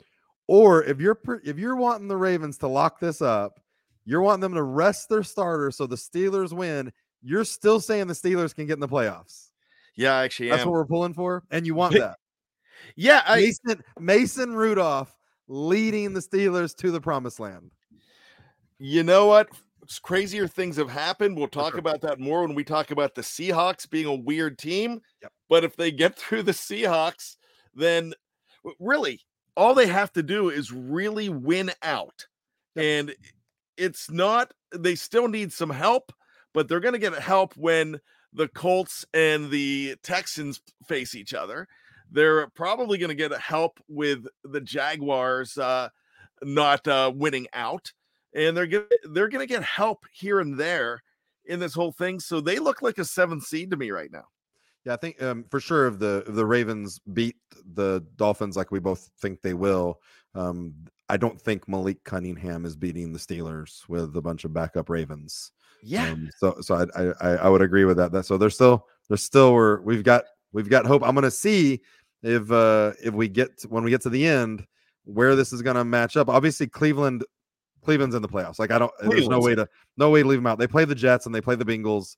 or 0.47 0.83
if 0.83 0.99
you're 0.99 1.19
if 1.43 1.59
you're 1.59 1.75
wanting 1.75 2.07
the 2.07 2.17
Ravens 2.17 2.57
to 2.59 2.67
lock 2.67 2.99
this 2.99 3.21
up, 3.21 3.59
you're 4.05 4.23
wanting 4.23 4.41
them 4.41 4.55
to 4.55 4.63
rest 4.63 5.07
their 5.07 5.21
starter 5.21 5.69
so 5.69 5.85
the 5.85 5.95
Steelers 5.95 6.51
win. 6.51 6.91
You're 7.21 7.45
still 7.45 7.79
saying 7.79 8.07
the 8.07 8.13
Steelers 8.15 8.55
can 8.55 8.65
get 8.65 8.73
in 8.73 8.79
the 8.79 8.87
playoffs. 8.87 9.51
Yeah, 9.95 10.15
I 10.15 10.23
actually 10.23 10.49
That's 10.49 10.61
am. 10.61 10.69
what 10.69 10.73
we're 10.73 10.85
pulling 10.85 11.13
for, 11.13 11.43
and 11.51 11.65
you 11.65 11.75
want 11.75 11.93
that. 11.99 12.17
yeah, 12.95 13.21
I 13.25 13.37
Mason 13.37 13.83
Mason 13.99 14.55
Rudolph 14.55 15.15
leading 15.47 16.13
the 16.13 16.19
Steelers 16.19 16.75
to 16.77 16.91
the 16.91 17.01
promised 17.01 17.39
land. 17.39 17.71
You 18.79 19.03
know 19.03 19.27
what? 19.27 19.49
Crazier 20.01 20.47
things 20.47 20.77
have 20.77 20.89
happened. 20.89 21.37
We'll 21.37 21.47
talk 21.47 21.73
sure. 21.73 21.79
about 21.79 22.01
that 22.01 22.19
more 22.19 22.41
when 22.41 22.55
we 22.55 22.63
talk 22.63 22.91
about 22.91 23.15
the 23.15 23.21
Seahawks 23.21 23.89
being 23.89 24.07
a 24.07 24.15
weird 24.15 24.57
team. 24.57 24.99
Yep. 25.21 25.31
But 25.47 25.63
if 25.63 25.75
they 25.75 25.91
get 25.91 26.15
through 26.17 26.43
the 26.43 26.51
Seahawks, 26.51 27.35
then 27.73 28.13
really 28.79 29.21
all 29.55 29.73
they 29.73 29.87
have 29.87 30.11
to 30.13 30.23
do 30.23 30.49
is 30.49 30.71
really 30.71 31.29
win 31.29 31.71
out. 31.83 32.25
Yep. 32.75 32.85
And 32.85 33.15
it's 33.77 34.09
not, 34.09 34.51
they 34.75 34.95
still 34.95 35.27
need 35.27 35.53
some 35.53 35.69
help, 35.69 36.11
but 36.53 36.67
they're 36.67 36.79
going 36.79 36.93
to 36.93 36.99
get 36.99 37.13
help 37.19 37.55
when 37.55 37.99
the 38.35 38.47
Colts 38.47 39.05
and 39.13 39.49
the 39.49 39.95
Texans 40.03 40.61
face 40.87 41.15
each 41.15 41.33
other. 41.33 41.67
They're 42.11 42.47
probably 42.49 42.97
going 42.97 43.09
to 43.09 43.15
get 43.15 43.33
help 43.39 43.79
with 43.87 44.27
the 44.43 44.61
Jaguars 44.61 45.57
uh, 45.57 45.89
not 46.43 46.87
uh, 46.87 47.11
winning 47.15 47.47
out 47.53 47.91
and 48.35 48.55
they're 48.55 48.67
gonna 48.67 48.85
they're 49.09 49.29
gonna 49.29 49.47
get 49.47 49.63
help 49.63 50.05
here 50.11 50.39
and 50.39 50.59
there 50.59 51.01
in 51.45 51.59
this 51.59 51.73
whole 51.73 51.91
thing. 51.91 52.19
So 52.19 52.41
they 52.41 52.59
look 52.59 52.81
like 52.81 52.97
a 52.97 53.05
seventh 53.05 53.45
seed 53.45 53.71
to 53.71 53.77
me 53.77 53.91
right 53.91 54.11
now. 54.11 54.25
Yeah, 54.83 54.93
I 54.93 54.97
think 54.97 55.21
um, 55.23 55.45
for 55.49 55.59
sure 55.59 55.87
if 55.87 55.97
the 55.97 56.23
if 56.27 56.35
the 56.35 56.45
Ravens 56.45 56.99
beat 57.13 57.37
the 57.65 58.05
Dolphins 58.17 58.57
like 58.57 58.71
we 58.71 58.79
both 58.79 59.09
think 59.19 59.41
they 59.41 59.53
will, 59.53 59.99
um, 60.35 60.75
I 61.09 61.17
don't 61.17 61.39
think 61.39 61.67
Malik 61.67 62.03
Cunningham 62.03 62.65
is 62.65 62.75
beating 62.75 63.13
the 63.13 63.19
Steelers 63.19 63.87
with 63.87 64.15
a 64.15 64.21
bunch 64.21 64.43
of 64.43 64.53
backup 64.53 64.89
Ravens. 64.89 65.51
Yeah, 65.83 66.09
Um, 66.11 66.29
so 66.37 66.57
so 66.61 66.75
I, 66.95 67.03
I 67.21 67.35
I- 67.35 67.49
would 67.49 67.61
agree 67.61 67.85
with 67.85 67.97
that. 67.97 68.11
That 68.11 68.25
so 68.25 68.37
there's 68.37 68.55
still 68.55 68.87
there's 69.07 69.21
still 69.23 69.53
we're 69.53 69.81
we've 69.81 70.03
got 70.03 70.23
we've 70.51 70.69
got 70.69 70.85
hope. 70.87 71.03
I'm 71.03 71.13
gonna 71.13 71.29
see 71.29 71.81
if 72.23 72.49
uh 72.51 72.93
if 73.03 73.13
we 73.13 73.27
get 73.27 73.59
to- 73.59 73.67
when 73.67 73.83
we 73.83 73.91
get 73.91 74.01
to 74.01 74.09
the 74.09 74.25
end 74.25 74.65
where 75.03 75.35
this 75.35 75.53
is 75.53 75.61
gonna 75.61 75.85
match 75.85 76.17
up. 76.17 76.27
Obviously 76.27 76.65
Cleveland 76.65 77.23
Cleveland's 77.83 78.15
in 78.15 78.23
the 78.23 78.27
playoffs. 78.27 78.57
Like 78.57 78.71
I 78.71 78.79
don't 78.79 78.91
there's 79.01 79.27
no 79.29 79.39
way 79.39 79.53
to 79.53 79.67
no 79.97 80.09
way 80.09 80.23
to 80.23 80.27
leave 80.27 80.39
them 80.39 80.47
out. 80.47 80.57
They 80.57 80.65
play 80.65 80.85
the 80.85 80.95
Jets 80.95 81.27
and 81.27 81.35
they 81.35 81.41
play 81.41 81.53
the 81.55 81.65
Bengals. 81.65 82.15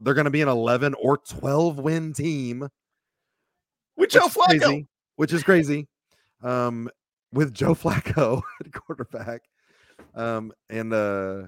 They're 0.00 0.12
gonna 0.12 0.28
be 0.30 0.42
an 0.42 0.48
11 0.48 0.94
or 1.00 1.16
12 1.16 1.78
win 1.78 2.12
team 2.12 2.60
with 2.60 2.70
which 3.94 4.12
Joe 4.12 4.26
is 4.26 4.34
Flacco. 4.34 4.60
crazy, 4.60 4.86
which 5.16 5.32
is 5.32 5.42
crazy. 5.42 5.88
Um, 6.42 6.90
with 7.32 7.52
Joe 7.54 7.74
Flacco 7.74 8.42
at 8.64 8.72
quarterback, 8.72 9.42
um, 10.14 10.52
and 10.70 10.92
uh, 10.92 11.42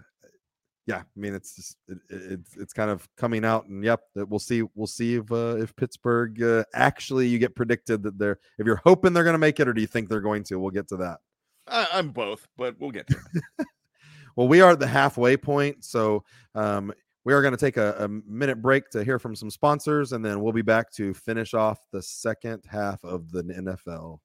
yeah, 0.86 0.98
I 0.98 1.20
mean 1.20 1.34
it's 1.34 1.54
just 1.56 1.76
it, 1.88 1.98
it- 2.08 2.32
it's 2.32 2.56
it's 2.56 2.72
kind 2.72 2.90
of 2.90 3.08
coming 3.16 3.44
out, 3.44 3.66
and 3.66 3.82
yep, 3.84 4.00
we'll 4.14 4.38
see 4.38 4.62
we'll 4.74 4.86
see 4.86 5.16
if 5.16 5.30
uh, 5.32 5.56
if 5.58 5.74
Pittsburgh 5.76 6.42
uh, 6.42 6.64
actually 6.74 7.26
you 7.28 7.38
get 7.38 7.54
predicted 7.54 8.02
that 8.02 8.18
they're 8.18 8.38
if 8.58 8.66
you're 8.66 8.80
hoping 8.84 9.12
they're 9.12 9.24
going 9.24 9.34
to 9.34 9.38
make 9.38 9.60
it, 9.60 9.68
or 9.68 9.72
do 9.72 9.80
you 9.80 9.86
think 9.86 10.08
they're 10.08 10.20
going 10.20 10.42
to? 10.44 10.58
We'll 10.58 10.70
get 10.70 10.88
to 10.88 10.96
that. 10.98 11.18
I, 11.68 11.86
I'm 11.92 12.10
both, 12.10 12.48
but 12.56 12.74
we'll 12.80 12.90
get 12.90 13.06
to 13.08 13.16
it. 13.34 13.66
Well, 14.36 14.46
we 14.46 14.60
are 14.60 14.70
at 14.70 14.78
the 14.78 14.86
halfway 14.86 15.36
point, 15.36 15.84
so 15.84 16.22
um, 16.54 16.92
we 17.24 17.34
are 17.34 17.42
going 17.42 17.52
to 17.52 17.58
take 17.58 17.76
a, 17.76 17.96
a 17.98 18.08
minute 18.08 18.62
break 18.62 18.88
to 18.90 19.02
hear 19.04 19.18
from 19.18 19.34
some 19.34 19.50
sponsors, 19.50 20.12
and 20.12 20.24
then 20.24 20.40
we'll 20.40 20.52
be 20.52 20.62
back 20.62 20.90
to 20.92 21.12
finish 21.12 21.52
off 21.52 21.80
the 21.92 22.00
second 22.00 22.62
half 22.66 23.04
of 23.04 23.30
the 23.32 23.42
NFL. 23.42 24.20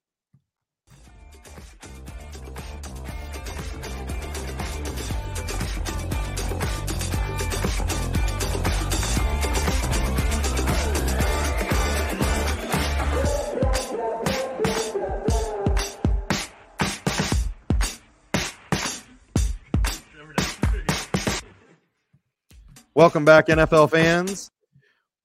Welcome 22.96 23.26
back, 23.26 23.48
NFL 23.48 23.92
fans. 23.92 24.50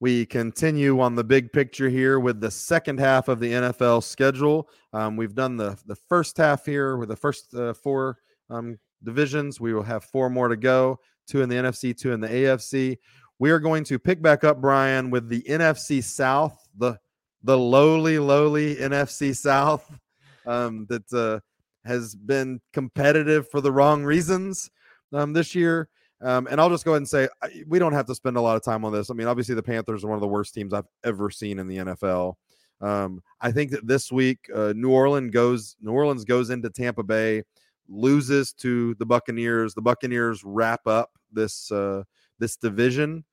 We 0.00 0.24
continue 0.24 0.98
on 1.00 1.14
the 1.14 1.22
big 1.22 1.52
picture 1.52 1.90
here 1.90 2.20
with 2.20 2.40
the 2.40 2.50
second 2.50 2.98
half 2.98 3.28
of 3.28 3.38
the 3.38 3.52
NFL 3.52 4.02
schedule. 4.02 4.70
Um, 4.94 5.14
we've 5.14 5.34
done 5.34 5.58
the 5.58 5.78
the 5.84 5.94
first 5.94 6.38
half 6.38 6.64
here 6.64 6.96
with 6.96 7.10
the 7.10 7.16
first 7.16 7.54
uh, 7.54 7.74
four 7.74 8.16
um, 8.48 8.78
divisions. 9.04 9.60
We 9.60 9.74
will 9.74 9.82
have 9.82 10.04
four 10.04 10.30
more 10.30 10.48
to 10.48 10.56
go: 10.56 11.00
two 11.28 11.42
in 11.42 11.50
the 11.50 11.56
NFC, 11.56 11.94
two 11.94 12.12
in 12.12 12.20
the 12.20 12.28
AFC. 12.28 12.96
We 13.38 13.50
are 13.50 13.58
going 13.58 13.84
to 13.84 13.98
pick 13.98 14.22
back 14.22 14.42
up, 14.42 14.60
Bryan, 14.60 15.10
with 15.10 15.28
the 15.28 15.42
NFC 15.42 16.02
South, 16.02 16.66
the 16.78 16.98
the 17.42 17.58
lowly, 17.58 18.18
lowly 18.18 18.76
NFC 18.76 19.36
South 19.36 19.98
um, 20.46 20.86
that 20.88 21.12
uh, 21.12 21.40
has 21.86 22.14
been 22.14 22.60
competitive 22.72 23.50
for 23.50 23.60
the 23.60 23.72
wrong 23.72 24.02
reasons 24.02 24.70
um, 25.12 25.34
this 25.34 25.54
year. 25.54 25.90
Um, 26.22 26.46
and 26.50 26.60
I'll 26.60 26.68
just 26.68 26.84
go 26.84 26.92
ahead 26.92 26.98
and 26.98 27.08
say 27.08 27.28
I, 27.42 27.64
we 27.66 27.78
don't 27.78 27.92
have 27.92 28.06
to 28.06 28.14
spend 28.14 28.36
a 28.36 28.40
lot 28.40 28.56
of 28.56 28.62
time 28.62 28.84
on 28.84 28.92
this. 28.92 29.10
I 29.10 29.14
mean, 29.14 29.26
obviously 29.26 29.54
the 29.54 29.62
Panthers 29.62 30.04
are 30.04 30.08
one 30.08 30.16
of 30.16 30.20
the 30.20 30.28
worst 30.28 30.54
teams 30.54 30.74
I've 30.74 30.88
ever 31.04 31.30
seen 31.30 31.58
in 31.58 31.66
the 31.66 31.78
NFL. 31.78 32.34
Um, 32.80 33.22
I 33.40 33.52
think 33.52 33.70
that 33.72 33.86
this 33.86 34.10
week 34.10 34.48
uh, 34.54 34.72
New 34.76 34.90
Orleans 34.90 35.30
goes 35.30 35.76
New 35.80 35.92
Orleans 35.92 36.24
goes 36.24 36.50
into 36.50 36.70
Tampa 36.70 37.02
Bay, 37.02 37.42
loses 37.88 38.52
to 38.54 38.94
the 38.94 39.06
Buccaneers. 39.06 39.74
The 39.74 39.82
Buccaneers 39.82 40.42
wrap 40.44 40.86
up 40.86 41.10
this 41.32 41.70
uh, 41.70 42.02
this 42.38 42.56
division. 42.56 43.24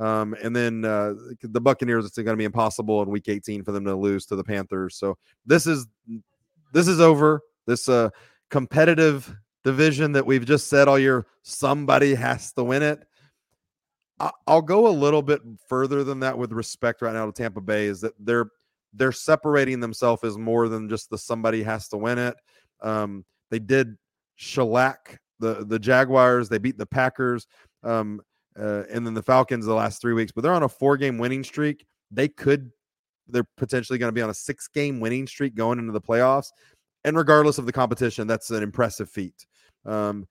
Um, 0.00 0.34
and 0.42 0.54
then 0.54 0.84
uh, 0.84 1.14
the 1.42 1.60
Buccaneers, 1.60 2.04
it's 2.04 2.16
going 2.16 2.26
to 2.26 2.36
be 2.36 2.44
impossible 2.44 3.00
in 3.02 3.10
Week 3.10 3.28
18 3.28 3.62
for 3.62 3.70
them 3.70 3.84
to 3.84 3.94
lose 3.94 4.26
to 4.26 4.36
the 4.36 4.42
Panthers. 4.42 4.96
So 4.96 5.16
this 5.46 5.66
is 5.66 5.86
this 6.72 6.88
is 6.88 7.00
over. 7.00 7.42
This 7.66 7.88
uh, 7.88 8.10
competitive 8.50 9.34
division 9.64 10.12
that 10.12 10.26
we've 10.26 10.44
just 10.44 10.68
said 10.68 10.88
all 10.88 10.98
year, 10.98 11.26
somebody 11.42 12.14
has 12.14 12.52
to 12.52 12.64
win 12.64 12.82
it. 12.82 13.04
I'll 14.46 14.62
go 14.62 14.86
a 14.86 14.90
little 14.90 15.22
bit 15.22 15.40
further 15.68 16.04
than 16.04 16.20
that 16.20 16.38
with 16.38 16.52
respect 16.52 17.02
right 17.02 17.12
now 17.12 17.26
to 17.26 17.32
Tampa 17.32 17.60
Bay. 17.60 17.86
Is 17.86 18.00
that 18.02 18.12
they're 18.18 18.46
they're 18.92 19.12
separating 19.12 19.80
themselves 19.80 20.22
as 20.22 20.38
more 20.38 20.68
than 20.68 20.88
just 20.88 21.10
the 21.10 21.18
somebody 21.18 21.62
has 21.62 21.88
to 21.88 21.96
win 21.96 22.18
it. 22.18 22.36
Um, 22.80 23.24
they 23.50 23.58
did 23.58 23.96
shellac 24.36 25.18
the 25.40 25.64
the 25.66 25.78
Jaguars. 25.78 26.48
They 26.48 26.58
beat 26.58 26.78
the 26.78 26.86
Packers. 26.86 27.46
Um, 27.82 28.20
uh, 28.58 28.84
and 28.90 29.04
then 29.04 29.14
the 29.14 29.22
Falcons 29.22 29.66
the 29.66 29.74
last 29.74 30.00
three 30.00 30.12
weeks, 30.12 30.32
but 30.32 30.42
they're 30.42 30.52
on 30.52 30.62
a 30.62 30.68
four 30.68 30.96
game 30.96 31.18
winning 31.18 31.42
streak. 31.42 31.84
They 32.10 32.28
could, 32.28 32.70
they're 33.26 33.46
potentially 33.56 33.98
going 33.98 34.08
to 34.08 34.14
be 34.14 34.22
on 34.22 34.30
a 34.30 34.34
six 34.34 34.68
game 34.68 35.00
winning 35.00 35.26
streak 35.26 35.56
going 35.56 35.78
into 35.78 35.92
the 35.92 36.00
playoffs. 36.00 36.48
And 37.04 37.16
regardless 37.16 37.58
of 37.58 37.66
the 37.66 37.72
competition, 37.72 38.26
that's 38.26 38.50
an 38.50 38.62
impressive 38.62 39.10
feat. 39.10 39.46
Um, 39.86 40.26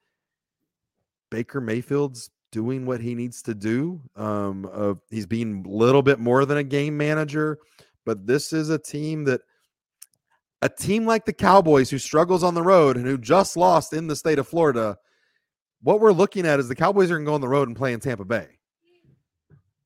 Baker 1.29 1.61
Mayfield's 1.61 2.29
doing 2.51 2.85
what 2.85 3.01
he 3.01 3.15
needs 3.15 3.41
to 3.41 3.55
do. 3.55 3.99
Um, 4.15 4.69
uh, 4.71 4.93
he's 5.09 5.25
being 5.25 5.65
a 5.65 5.69
little 5.69 6.03
bit 6.03 6.19
more 6.19 6.45
than 6.45 6.57
a 6.57 6.63
game 6.63 6.95
manager, 6.95 7.57
but 8.05 8.27
this 8.27 8.53
is 8.53 8.69
a 8.69 8.77
team 8.77 9.25
that 9.25 9.41
a 10.61 10.69
team 10.69 11.05
like 11.05 11.25
the 11.25 11.33
Cowboys 11.33 11.89
who 11.89 11.97
struggles 11.97 12.43
on 12.43 12.53
the 12.53 12.61
road 12.61 12.95
and 12.95 13.05
who 13.05 13.17
just 13.17 13.57
lost 13.57 13.91
in 13.91 14.07
the 14.07 14.15
state 14.15 14.39
of 14.39 14.47
Florida. 14.47 14.97
What 15.81 15.99
we're 15.99 16.13
looking 16.13 16.45
at 16.45 16.59
is 16.59 16.69
the 16.69 16.75
Cowboys 16.75 17.11
are 17.11 17.15
going 17.15 17.25
to 17.25 17.29
go 17.29 17.35
on 17.35 17.41
the 17.41 17.49
road 17.49 17.67
and 17.67 17.75
play 17.75 17.91
in 17.91 17.99
Tampa 17.99 18.23
Bay. 18.23 18.47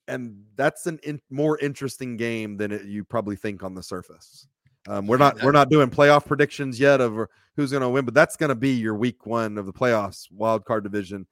And 0.07 0.43
that's 0.55 0.85
an 0.85 0.99
in, 1.03 1.19
more 1.31 1.57
interesting 1.57 2.15
game 2.15 2.57
than 2.57 2.71
it, 2.71 2.85
you 2.85 3.03
probably 3.03 3.35
think 3.35 3.63
on 3.63 3.73
the 3.73 3.81
surface. 3.81 4.47
Um, 4.87 5.07
we're 5.07 5.17
not 5.17 5.41
we're 5.43 5.51
not 5.51 5.69
doing 5.69 5.89
playoff 5.89 6.25
predictions 6.25 6.79
yet 6.79 7.01
of 7.01 7.27
who's 7.57 7.71
going 7.71 7.81
to 7.81 7.89
win, 7.89 8.05
but 8.05 8.13
that's 8.13 8.37
going 8.37 8.49
to 8.49 8.55
be 8.55 8.71
your 8.71 8.95
week 8.95 9.25
one 9.25 9.57
of 9.57 9.65
the 9.65 9.73
playoffs 9.73 10.31
wild 10.31 10.63
card 10.63 10.83
division, 10.83 11.27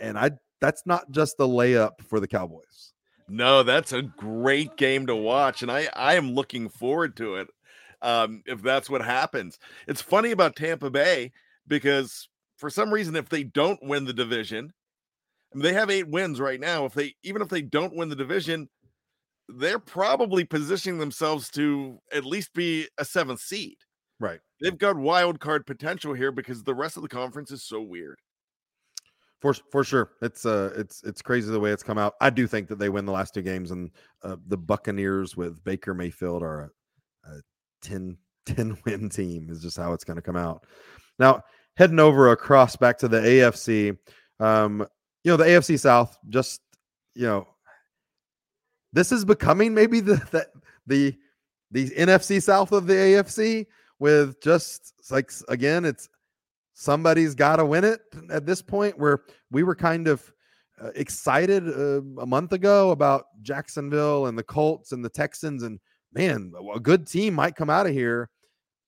and 0.00 0.18
I 0.18 0.32
that's 0.60 0.82
not 0.86 1.08
just 1.12 1.36
a 1.38 1.44
layup 1.44 2.00
for 2.08 2.18
the 2.18 2.26
Cowboys. 2.26 2.94
No, 3.28 3.62
that's 3.62 3.92
a 3.92 4.02
great 4.02 4.76
game 4.76 5.06
to 5.06 5.14
watch, 5.14 5.62
and 5.62 5.70
I 5.70 5.88
I 5.94 6.14
am 6.14 6.34
looking 6.34 6.68
forward 6.68 7.16
to 7.18 7.36
it. 7.36 7.48
Um, 8.00 8.42
if 8.46 8.62
that's 8.62 8.88
what 8.88 9.04
happens, 9.04 9.58
it's 9.86 10.02
funny 10.02 10.30
about 10.30 10.56
Tampa 10.56 10.90
Bay 10.90 11.32
because 11.66 12.28
for 12.56 12.70
some 12.70 12.92
reason, 12.92 13.14
if 13.14 13.28
they 13.28 13.44
don't 13.44 13.82
win 13.82 14.04
the 14.04 14.12
division, 14.12 14.72
they 15.54 15.72
have 15.72 15.90
eight 15.90 16.08
wins 16.08 16.40
right 16.40 16.60
now. 16.60 16.86
If 16.86 16.94
they 16.94 17.14
even 17.22 17.42
if 17.42 17.48
they 17.48 17.62
don't 17.62 17.94
win 17.94 18.08
the 18.08 18.16
division, 18.16 18.68
they're 19.48 19.78
probably 19.78 20.44
positioning 20.44 20.98
themselves 20.98 21.50
to 21.50 21.98
at 22.12 22.24
least 22.24 22.54
be 22.54 22.88
a 22.98 23.04
seventh 23.04 23.40
seed. 23.40 23.76
Right. 24.20 24.40
They've 24.60 24.76
got 24.76 24.96
wild 24.96 25.38
card 25.40 25.66
potential 25.66 26.12
here 26.12 26.32
because 26.32 26.62
the 26.62 26.74
rest 26.74 26.96
of 26.96 27.02
the 27.02 27.08
conference 27.08 27.50
is 27.50 27.62
so 27.62 27.80
weird. 27.80 28.18
For 29.40 29.54
for 29.70 29.84
sure, 29.84 30.10
it's 30.20 30.44
uh 30.44 30.72
it's 30.76 31.04
it's 31.04 31.22
crazy 31.22 31.50
the 31.50 31.60
way 31.60 31.70
it's 31.70 31.84
come 31.84 31.98
out. 31.98 32.14
I 32.20 32.30
do 32.30 32.48
think 32.48 32.66
that 32.68 32.80
they 32.80 32.88
win 32.88 33.06
the 33.06 33.12
last 33.12 33.34
two 33.34 33.42
games, 33.42 33.70
and 33.70 33.90
uh, 34.24 34.34
the 34.48 34.56
Buccaneers 34.56 35.36
with 35.36 35.62
Baker 35.62 35.94
Mayfield 35.94 36.42
are 36.42 36.72
a, 37.24 37.30
a 37.30 37.40
10, 37.82 38.16
10 38.46 38.78
win 38.84 39.08
team. 39.08 39.48
Is 39.48 39.62
just 39.62 39.76
how 39.76 39.92
it's 39.92 40.02
going 40.02 40.16
to 40.16 40.22
come 40.22 40.36
out. 40.36 40.66
Now 41.20 41.42
heading 41.76 42.00
over 42.00 42.32
across 42.32 42.74
back 42.74 42.98
to 42.98 43.06
the 43.06 43.20
AFC, 43.20 43.96
um, 44.40 44.84
you 45.22 45.30
know 45.30 45.36
the 45.36 45.44
AFC 45.44 45.78
South. 45.78 46.18
Just 46.28 46.60
you 47.14 47.26
know, 47.26 47.46
this 48.92 49.12
is 49.12 49.24
becoming 49.24 49.72
maybe 49.72 50.00
the 50.00 50.16
the 50.32 50.48
the, 50.88 51.16
the 51.70 51.90
NFC 51.90 52.42
South 52.42 52.72
of 52.72 52.88
the 52.88 52.94
AFC 52.94 53.66
with 53.98 54.40
just 54.42 54.94
like 55.10 55.30
again, 55.48 55.84
it's 55.84 56.08
somebody's 56.74 57.34
got 57.34 57.56
to 57.56 57.64
win 57.64 57.84
it 57.84 58.00
at 58.30 58.46
this 58.46 58.62
point 58.62 58.98
where 58.98 59.22
we 59.50 59.62
were 59.62 59.74
kind 59.74 60.06
of 60.06 60.32
uh, 60.80 60.90
excited 60.94 61.68
uh, 61.68 62.00
a 62.20 62.26
month 62.26 62.52
ago 62.52 62.90
about 62.90 63.26
Jacksonville 63.42 64.26
and 64.26 64.38
the 64.38 64.44
Colts 64.44 64.92
and 64.92 65.04
the 65.04 65.08
Texans 65.08 65.64
and 65.64 65.80
man 66.12 66.52
a 66.74 66.80
good 66.80 67.06
team 67.06 67.34
might 67.34 67.56
come 67.56 67.70
out 67.70 67.86
of 67.86 67.92
here. 67.92 68.30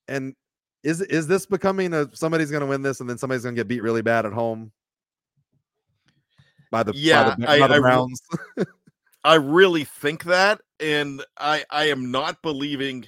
And 0.09 0.35
is 0.83 1.00
is 1.02 1.26
this 1.26 1.47
becoming 1.47 1.93
a 1.93 2.09
somebody's 2.14 2.50
going 2.50 2.62
to 2.62 2.67
win 2.67 2.83
this 2.83 3.00
and 3.00 3.11
then 3.11 3.19
somebody's 3.19 3.43
going 3.43 3.55
to 3.55 3.61
get 3.61 3.69
beat 3.69 3.83
really 3.83 4.02
bad 4.02 4.25
at 4.25 4.33
home? 4.33 4.73
By 6.71 6.85
the 6.85 6.93
yeah 6.95 7.31
by 7.31 7.35
the, 7.37 7.50
I, 7.50 7.59
by 7.59 7.67
the 7.67 7.75
I, 7.75 7.79
Browns. 7.81 8.23
I 9.25 9.35
really 9.35 9.85
think 9.85 10.25
that 10.25 10.61
and 10.79 11.25
I 11.38 11.64
I 11.71 11.87
am 11.87 12.11
not 12.11 12.40
believing 12.43 13.07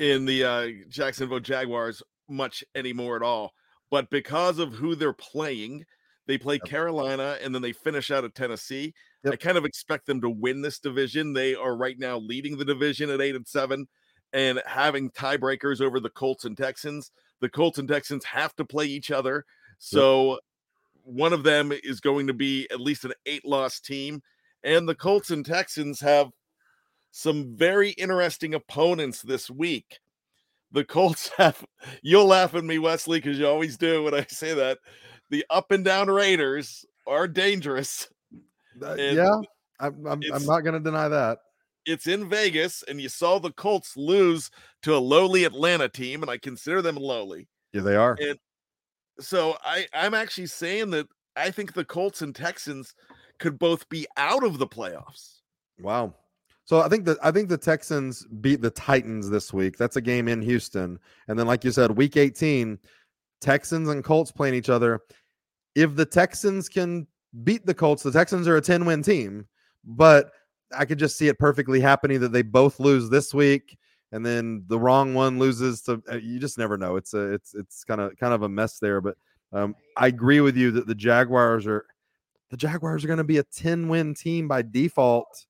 in 0.00 0.24
the 0.24 0.44
uh, 0.44 0.68
Jacksonville 0.88 1.38
Jaguars 1.38 2.02
much 2.28 2.64
anymore 2.74 3.14
at 3.14 3.22
all 3.22 3.52
but 3.90 4.08
because 4.08 4.58
of 4.58 4.72
who 4.72 4.94
they're 4.94 5.12
playing, 5.12 5.84
they 6.26 6.38
play 6.38 6.54
yep. 6.54 6.64
Carolina 6.64 7.36
and 7.42 7.54
then 7.54 7.60
they 7.60 7.72
finish 7.72 8.10
out 8.10 8.24
at 8.24 8.34
Tennessee. 8.34 8.94
Yep. 9.24 9.32
I 9.32 9.36
kind 9.36 9.58
of 9.58 9.64
expect 9.64 10.06
them 10.06 10.20
to 10.20 10.30
win 10.30 10.62
this 10.62 10.78
division. 10.78 11.32
They 11.32 11.54
are 11.54 11.76
right 11.76 11.98
now 11.98 12.18
leading 12.18 12.56
the 12.56 12.64
division 12.64 13.10
at 13.10 13.20
eight 13.20 13.34
and 13.34 13.46
seven 13.46 13.88
and 14.32 14.62
having 14.64 15.10
tiebreakers 15.10 15.80
over 15.80 15.98
the 15.98 16.10
Colts 16.10 16.44
and 16.44 16.56
Texans. 16.56 17.10
The 17.40 17.48
Colts 17.48 17.78
and 17.78 17.88
Texans 17.88 18.24
have 18.24 18.54
to 18.56 18.64
play 18.64 18.86
each 18.86 19.10
other. 19.10 19.44
So 19.78 20.32
yep. 20.32 20.38
one 21.02 21.32
of 21.32 21.42
them 21.42 21.72
is 21.72 22.00
going 22.00 22.28
to 22.28 22.34
be 22.34 22.68
at 22.70 22.80
least 22.80 23.04
an 23.04 23.12
eight 23.26 23.44
loss 23.44 23.80
team. 23.80 24.22
And 24.62 24.88
the 24.88 24.94
Colts 24.94 25.30
and 25.30 25.44
Texans 25.44 26.00
have 26.00 26.28
some 27.10 27.56
very 27.56 27.90
interesting 27.90 28.54
opponents 28.54 29.22
this 29.22 29.50
week 29.50 29.98
the 30.72 30.84
Colts 30.84 31.30
have 31.36 31.64
you'll 32.02 32.26
laugh 32.26 32.54
at 32.54 32.64
me, 32.64 32.78
Wesley, 32.78 33.18
because 33.18 33.38
you 33.38 33.46
always 33.46 33.76
do 33.76 34.04
when 34.04 34.14
I 34.14 34.24
say 34.28 34.54
that. 34.54 34.78
The 35.30 35.44
up 35.48 35.70
and 35.70 35.84
down 35.84 36.08
Raiders 36.08 36.84
are 37.06 37.28
dangerous. 37.28 38.08
Uh, 38.82 38.94
yeah, 38.94 39.40
I'm, 39.78 40.06
I'm, 40.06 40.20
I'm 40.32 40.44
not 40.44 40.60
going 40.60 40.74
to 40.74 40.80
deny 40.80 41.08
that. 41.08 41.38
It's 41.86 42.06
in 42.06 42.28
Vegas, 42.28 42.82
and 42.88 43.00
you 43.00 43.08
saw 43.08 43.38
the 43.38 43.52
Colts 43.52 43.96
lose 43.96 44.50
to 44.82 44.94
a 44.94 44.98
lowly 44.98 45.44
Atlanta 45.44 45.88
team, 45.88 46.22
and 46.22 46.30
I 46.30 46.36
consider 46.36 46.82
them 46.82 46.96
lowly. 46.96 47.48
Yeah, 47.72 47.82
they 47.82 47.96
are. 47.96 48.16
And 48.20 48.38
so 49.20 49.56
I, 49.64 49.86
I'm 49.94 50.14
actually 50.14 50.46
saying 50.46 50.90
that 50.90 51.06
I 51.36 51.50
think 51.50 51.72
the 51.72 51.84
Colts 51.84 52.22
and 52.22 52.34
Texans 52.34 52.94
could 53.38 53.58
both 53.58 53.88
be 53.88 54.06
out 54.16 54.44
of 54.44 54.58
the 54.58 54.66
playoffs. 54.66 55.40
Wow. 55.80 56.14
So 56.70 56.82
I 56.82 56.88
think 56.88 57.04
that 57.06 57.18
I 57.20 57.32
think 57.32 57.48
the 57.48 57.58
Texans 57.58 58.24
beat 58.40 58.62
the 58.62 58.70
Titans 58.70 59.28
this 59.28 59.52
week. 59.52 59.76
That's 59.76 59.96
a 59.96 60.00
game 60.00 60.28
in 60.28 60.40
Houston. 60.40 61.00
And 61.26 61.36
then 61.36 61.48
like 61.48 61.64
you 61.64 61.72
said, 61.72 61.90
week 61.90 62.16
18, 62.16 62.78
Texans 63.40 63.88
and 63.88 64.04
Colts 64.04 64.30
playing 64.30 64.54
each 64.54 64.70
other. 64.70 65.00
If 65.74 65.96
the 65.96 66.06
Texans 66.06 66.68
can 66.68 67.08
beat 67.42 67.66
the 67.66 67.74
Colts, 67.74 68.04
the 68.04 68.12
Texans 68.12 68.46
are 68.46 68.56
a 68.56 68.62
10-win 68.62 69.02
team, 69.02 69.48
but 69.84 70.30
I 70.72 70.84
could 70.84 71.00
just 71.00 71.18
see 71.18 71.26
it 71.26 71.40
perfectly 71.40 71.80
happening 71.80 72.20
that 72.20 72.30
they 72.30 72.42
both 72.42 72.78
lose 72.78 73.10
this 73.10 73.34
week 73.34 73.76
and 74.12 74.24
then 74.24 74.62
the 74.68 74.78
wrong 74.78 75.12
one 75.12 75.40
loses 75.40 75.82
to 75.82 76.00
uh, 76.08 76.18
you 76.18 76.38
just 76.38 76.56
never 76.56 76.78
know. 76.78 76.94
It's 76.94 77.14
a 77.14 77.32
it's 77.32 77.52
it's 77.52 77.82
kind 77.82 78.00
of 78.00 78.16
kind 78.16 78.32
of 78.32 78.42
a 78.42 78.48
mess 78.48 78.78
there, 78.78 79.00
but 79.00 79.16
um, 79.52 79.74
I 79.96 80.06
agree 80.06 80.40
with 80.40 80.56
you 80.56 80.70
that 80.70 80.86
the 80.86 80.94
Jaguars 80.94 81.66
are 81.66 81.84
the 82.52 82.56
Jaguars 82.56 83.02
are 83.02 83.08
going 83.08 83.16
to 83.16 83.24
be 83.24 83.38
a 83.38 83.42
10 83.42 83.88
win 83.88 84.14
team 84.14 84.46
by 84.46 84.62
default 84.62 85.46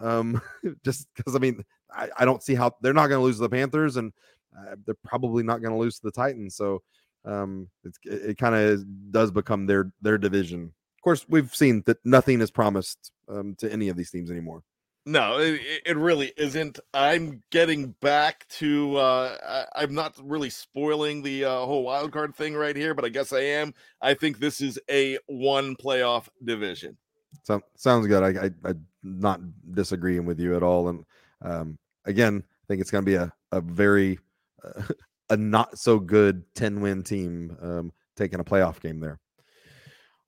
um, 0.00 0.40
just 0.84 1.08
because 1.16 1.34
I 1.34 1.38
mean, 1.38 1.64
I, 1.94 2.08
I, 2.18 2.24
don't 2.24 2.42
see 2.42 2.54
how 2.54 2.74
they're 2.80 2.92
not 2.94 3.08
going 3.08 3.20
to 3.20 3.24
lose 3.24 3.36
to 3.36 3.42
the 3.42 3.48
Panthers, 3.48 3.96
and 3.96 4.12
uh, 4.56 4.76
they're 4.84 4.96
probably 5.04 5.42
not 5.42 5.60
going 5.60 5.72
to 5.72 5.78
lose 5.78 5.96
to 5.98 6.04
the 6.04 6.12
Titans. 6.12 6.56
So 6.56 6.82
um, 7.24 7.68
it, 7.84 7.94
it 8.04 8.38
kind 8.38 8.54
of 8.54 8.84
does 9.10 9.30
become 9.30 9.66
their 9.66 9.92
their 10.00 10.18
division. 10.18 10.72
Of 10.98 11.02
course, 11.02 11.26
we've 11.28 11.54
seen 11.54 11.82
that 11.86 11.98
nothing 12.04 12.40
is 12.40 12.50
promised 12.50 13.12
um, 13.28 13.54
to 13.58 13.72
any 13.72 13.88
of 13.88 13.96
these 13.96 14.10
teams 14.10 14.30
anymore. 14.30 14.62
No, 15.06 15.38
it, 15.38 15.60
it 15.86 15.96
really 15.96 16.32
isn't. 16.36 16.78
I'm 16.92 17.42
getting 17.50 17.94
back 18.00 18.46
to. 18.58 18.96
Uh, 18.96 19.66
I, 19.74 19.82
am 19.82 19.94
not 19.94 20.14
really 20.22 20.50
spoiling 20.50 21.22
the 21.22 21.46
uh, 21.46 21.64
whole 21.64 21.84
wild 21.84 22.12
card 22.12 22.36
thing 22.36 22.54
right 22.54 22.76
here, 22.76 22.94
but 22.94 23.06
I 23.06 23.08
guess 23.08 23.32
I 23.32 23.40
am. 23.40 23.72
I 24.02 24.12
think 24.12 24.38
this 24.38 24.60
is 24.60 24.78
a 24.90 25.18
one 25.26 25.74
playoff 25.74 26.28
division. 26.44 26.98
So, 27.44 27.62
sounds 27.76 28.06
good. 28.08 28.22
I, 28.22 28.46
I, 28.46 28.70
I 28.70 28.74
not 29.02 29.40
disagreeing 29.72 30.26
with 30.26 30.40
you 30.40 30.56
at 30.56 30.62
all. 30.62 30.88
And 30.88 31.04
um, 31.42 31.78
again, 32.04 32.42
I 32.46 32.64
think 32.68 32.80
it's 32.80 32.90
going 32.90 33.04
to 33.04 33.10
be 33.10 33.16
a 33.16 33.32
a 33.52 33.60
very 33.60 34.18
uh, 34.64 34.82
a 35.30 35.36
not 35.36 35.78
so 35.78 35.98
good 35.98 36.42
ten 36.54 36.80
win 36.80 37.02
team 37.02 37.56
um, 37.60 37.92
taking 38.16 38.40
a 38.40 38.44
playoff 38.44 38.80
game 38.80 39.00
there. 39.00 39.18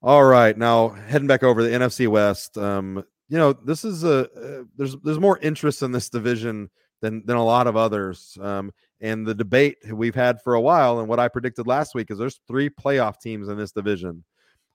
All 0.02 0.24
right, 0.24 0.56
now 0.56 0.88
heading 0.88 1.28
back 1.28 1.42
over 1.42 1.62
the 1.62 1.70
NFC 1.70 2.08
West. 2.08 2.58
Um, 2.58 3.04
you 3.28 3.38
know, 3.38 3.52
this 3.52 3.85
is 3.85 4.04
a 4.04 4.30
uh, 4.30 4.64
there's 4.76 4.96
there's 5.04 5.20
more 5.20 5.38
interest 5.38 5.82
in 5.82 5.92
this 5.92 6.08
division 6.08 6.70
than 7.00 7.24
than 7.26 7.37
a 7.37 7.44
lot 7.44 7.66
of 7.66 7.76
others. 7.76 8.37
Um, 8.40 8.72
and 9.00 9.26
the 9.26 9.35
debate 9.35 9.78
we've 9.92 10.14
had 10.14 10.40
for 10.42 10.54
a 10.54 10.61
while, 10.61 11.00
and 11.00 11.08
what 11.08 11.18
I 11.18 11.28
predicted 11.28 11.66
last 11.66 11.94
week 11.94 12.11
is 12.11 12.18
there's 12.18 12.40
three 12.46 12.70
playoff 12.70 13.20
teams 13.20 13.48
in 13.48 13.56
this 13.56 13.72
division. 13.72 14.24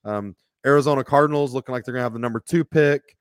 Um, 0.04 0.36
Arizona 0.66 1.04
Cardinals 1.04 1.54
looking 1.54 1.72
like 1.72 1.84
they're 1.84 1.94
going 1.94 2.00
to 2.00 2.04
have 2.04 2.12
the 2.12 2.18
number 2.18 2.40
two 2.40 2.64
pick 2.64 3.16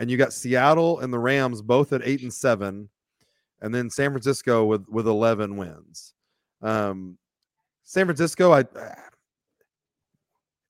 and 0.00 0.10
you 0.10 0.16
got 0.16 0.32
Seattle 0.32 0.98
and 0.98 1.12
the 1.12 1.18
Rams 1.18 1.62
both 1.62 1.92
at 1.92 2.00
eight 2.02 2.22
and 2.22 2.32
seven, 2.32 2.88
and 3.60 3.72
then 3.72 3.88
San 3.88 4.10
Francisco 4.10 4.64
with 4.64 4.88
with 4.88 5.06
eleven 5.06 5.56
wins. 5.56 6.14
Um, 6.62 7.18
San 7.84 8.06
Francisco, 8.06 8.52
I 8.52 8.64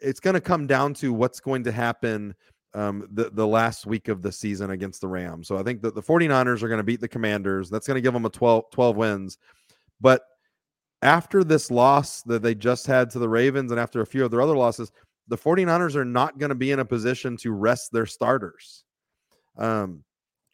it's 0.01 0.21
going 0.21 0.35
to 0.35 0.41
come 0.41 0.67
down 0.67 0.95
to 0.95 1.13
what's 1.13 1.41
going 1.41 1.65
to 1.65 1.73
happen 1.73 2.35
um, 2.75 3.07
the, 3.13 3.31
the 3.31 3.47
last 3.47 3.87
week 3.87 4.09
of 4.09 4.23
the 4.23 4.33
season 4.33 4.71
against 4.71 5.01
the 5.01 5.09
Rams. 5.09 5.49
So 5.49 5.59
I 5.59 5.63
think 5.63 5.83
that 5.83 5.95
the 5.95 6.03
49ers 6.03 6.63
are 6.63 6.69
going 6.69 6.79
to 6.79 6.85
beat 6.85 7.01
the 7.01 7.09
Commanders. 7.09 7.69
That's 7.69 7.87
going 7.87 7.97
to 7.97 8.01
give 8.01 8.13
them 8.13 8.25
a 8.25 8.31
12, 8.31 8.71
12 8.71 8.97
wins. 8.97 9.39
But 10.01 10.23
after 11.03 11.45
this 11.45 11.71
loss 11.71 12.23
that 12.23 12.43
they 12.43 12.55
just 12.55 12.87
had 12.87 13.11
to 13.11 13.19
the 13.19 13.29
Ravens 13.29 13.71
and 13.73 13.81
after 13.81 14.01
a 14.01 14.07
few 14.07 14.25
of 14.25 14.31
their 14.31 14.41
other 14.41 14.57
losses, 14.57 14.93
the 15.29 15.37
49ers 15.37 15.97
are 15.97 16.05
not 16.05 16.39
going 16.39 16.49
to 16.49 16.55
be 16.55 16.71
in 16.71 16.81
a 16.81 16.85
position 16.85 17.37
to 17.39 17.53
rest 17.53 17.93
their 17.93 18.07
starters. 18.07 18.85
Um, 19.61 20.05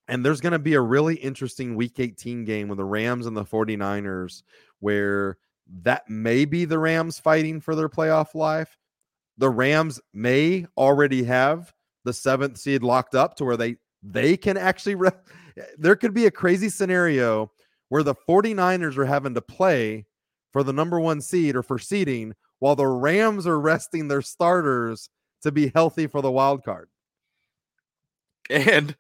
and 0.09 0.25
there's 0.25 0.41
going 0.41 0.53
to 0.53 0.59
be 0.59 0.75
a 0.75 0.81
really 0.81 1.15
interesting 1.17 1.75
week 1.75 1.99
18 1.99 2.45
game 2.45 2.69
with 2.69 2.79
the 2.79 2.85
Rams 2.85 3.27
and 3.27 3.37
the 3.37 3.45
49ers 3.45 4.43
where 4.81 5.39
that 5.83 6.09
may 6.09 6.45
be 6.45 6.65
the 6.65 6.79
Rams 6.79 7.19
fighting 7.19 7.61
for 7.61 7.75
their 7.75 7.89
playoff 7.89 8.35
life. 8.35 8.77
The 9.39 9.51
Rams 9.51 10.01
may 10.13 10.67
already 10.77 11.25
have 11.25 11.73
the 12.05 12.13
seventh 12.13 12.59
seed 12.59 12.83
locked 12.83 13.15
up 13.15 13.37
to 13.37 13.45
where 13.45 13.57
they 13.57 13.77
they 14.03 14.37
can 14.37 14.57
actually 14.57 14.95
re- 14.95 15.11
there 15.79 15.97
could 15.97 16.15
be 16.15 16.27
a 16.27 16.31
crazy 16.31 16.69
scenario 16.69 17.51
where 17.89 18.03
the 18.03 18.15
49ers 18.15 18.97
are 18.97 19.07
having 19.07 19.35
to 19.35 19.41
play 19.41 20.07
for 20.53 20.63
the 20.63 20.73
number 20.73 21.01
one 21.01 21.21
seed 21.21 21.57
or 21.57 21.63
for 21.63 21.79
seeding 21.79 22.33
while 22.61 22.77
the 22.77 22.87
Rams 22.87 23.47
are 23.47 23.61
resting 23.61 24.09
their 24.09 24.23
starters 24.23 25.11
to 25.43 25.51
be 25.51 25.73
healthy 25.75 26.07
for 26.07 26.23
the 26.23 26.31
wild 26.31 26.65
card 26.65 26.89
and 28.51 28.97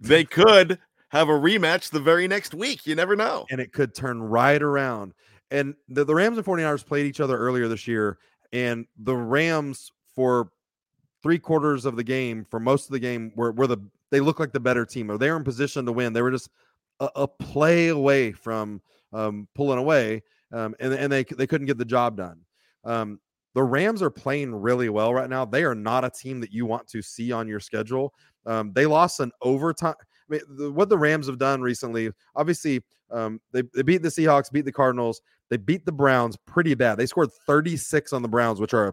they 0.00 0.24
could 0.24 0.78
have 1.10 1.28
a 1.28 1.32
rematch 1.32 1.90
the 1.90 2.00
very 2.00 2.26
next 2.26 2.54
week. 2.54 2.86
You 2.86 2.94
never 2.94 3.16
know. 3.16 3.46
And 3.50 3.60
it 3.60 3.72
could 3.72 3.94
turn 3.94 4.22
right 4.22 4.60
around. 4.60 5.14
And 5.50 5.74
the, 5.88 6.04
the 6.04 6.14
Rams 6.14 6.36
and 6.36 6.46
49ers 6.46 6.84
played 6.84 7.06
each 7.06 7.20
other 7.20 7.36
earlier 7.36 7.68
this 7.68 7.86
year, 7.86 8.18
and 8.52 8.86
the 8.98 9.14
Rams 9.14 9.92
for 10.14 10.50
three 11.22 11.38
quarters 11.38 11.84
of 11.84 11.96
the 11.96 12.04
game, 12.04 12.46
for 12.50 12.58
most 12.58 12.86
of 12.86 12.92
the 12.92 12.98
game, 12.98 13.32
were, 13.36 13.52
were 13.52 13.66
the 13.66 13.78
they 14.10 14.20
look 14.20 14.38
like 14.38 14.52
the 14.52 14.60
better 14.60 14.84
team 14.84 15.10
or 15.10 15.18
they 15.18 15.30
were 15.30 15.36
in 15.36 15.44
position 15.44 15.84
to 15.86 15.92
win. 15.92 16.12
They 16.12 16.22
were 16.22 16.30
just 16.30 16.48
a, 17.00 17.08
a 17.16 17.28
play 17.28 17.88
away 17.88 18.32
from 18.32 18.80
um, 19.12 19.48
pulling 19.54 19.78
away, 19.78 20.22
um, 20.52 20.74
and 20.80 20.92
and 20.92 21.12
they 21.12 21.24
they 21.24 21.46
couldn't 21.46 21.66
get 21.66 21.78
the 21.78 21.84
job 21.84 22.16
done. 22.16 22.40
Um, 22.84 23.20
the 23.54 23.62
Rams 23.62 24.02
are 24.02 24.10
playing 24.10 24.54
really 24.54 24.88
well 24.88 25.14
right 25.14 25.30
now. 25.30 25.44
They 25.44 25.64
are 25.64 25.74
not 25.74 26.04
a 26.04 26.10
team 26.10 26.40
that 26.40 26.52
you 26.52 26.66
want 26.66 26.88
to 26.88 27.02
see 27.02 27.32
on 27.32 27.46
your 27.48 27.60
schedule. 27.60 28.12
Um, 28.46 28.72
they 28.72 28.86
lost 28.86 29.20
an 29.20 29.32
overtime. 29.42 29.94
I 29.98 30.04
mean, 30.28 30.40
the, 30.56 30.72
what 30.72 30.88
the 30.88 30.98
Rams 30.98 31.26
have 31.26 31.38
done 31.38 31.60
recently, 31.60 32.10
obviously, 32.34 32.82
um, 33.10 33.40
they, 33.52 33.62
they 33.74 33.82
beat 33.82 34.02
the 34.02 34.08
Seahawks, 34.08 34.50
beat 34.50 34.64
the 34.64 34.72
Cardinals, 34.72 35.20
they 35.50 35.56
beat 35.56 35.84
the 35.84 35.92
Browns 35.92 36.36
pretty 36.46 36.74
bad. 36.74 36.96
They 36.96 37.06
scored 37.06 37.30
36 37.46 38.12
on 38.12 38.22
the 38.22 38.28
Browns, 38.28 38.60
which 38.60 38.74
are 38.74 38.88
a 38.88 38.92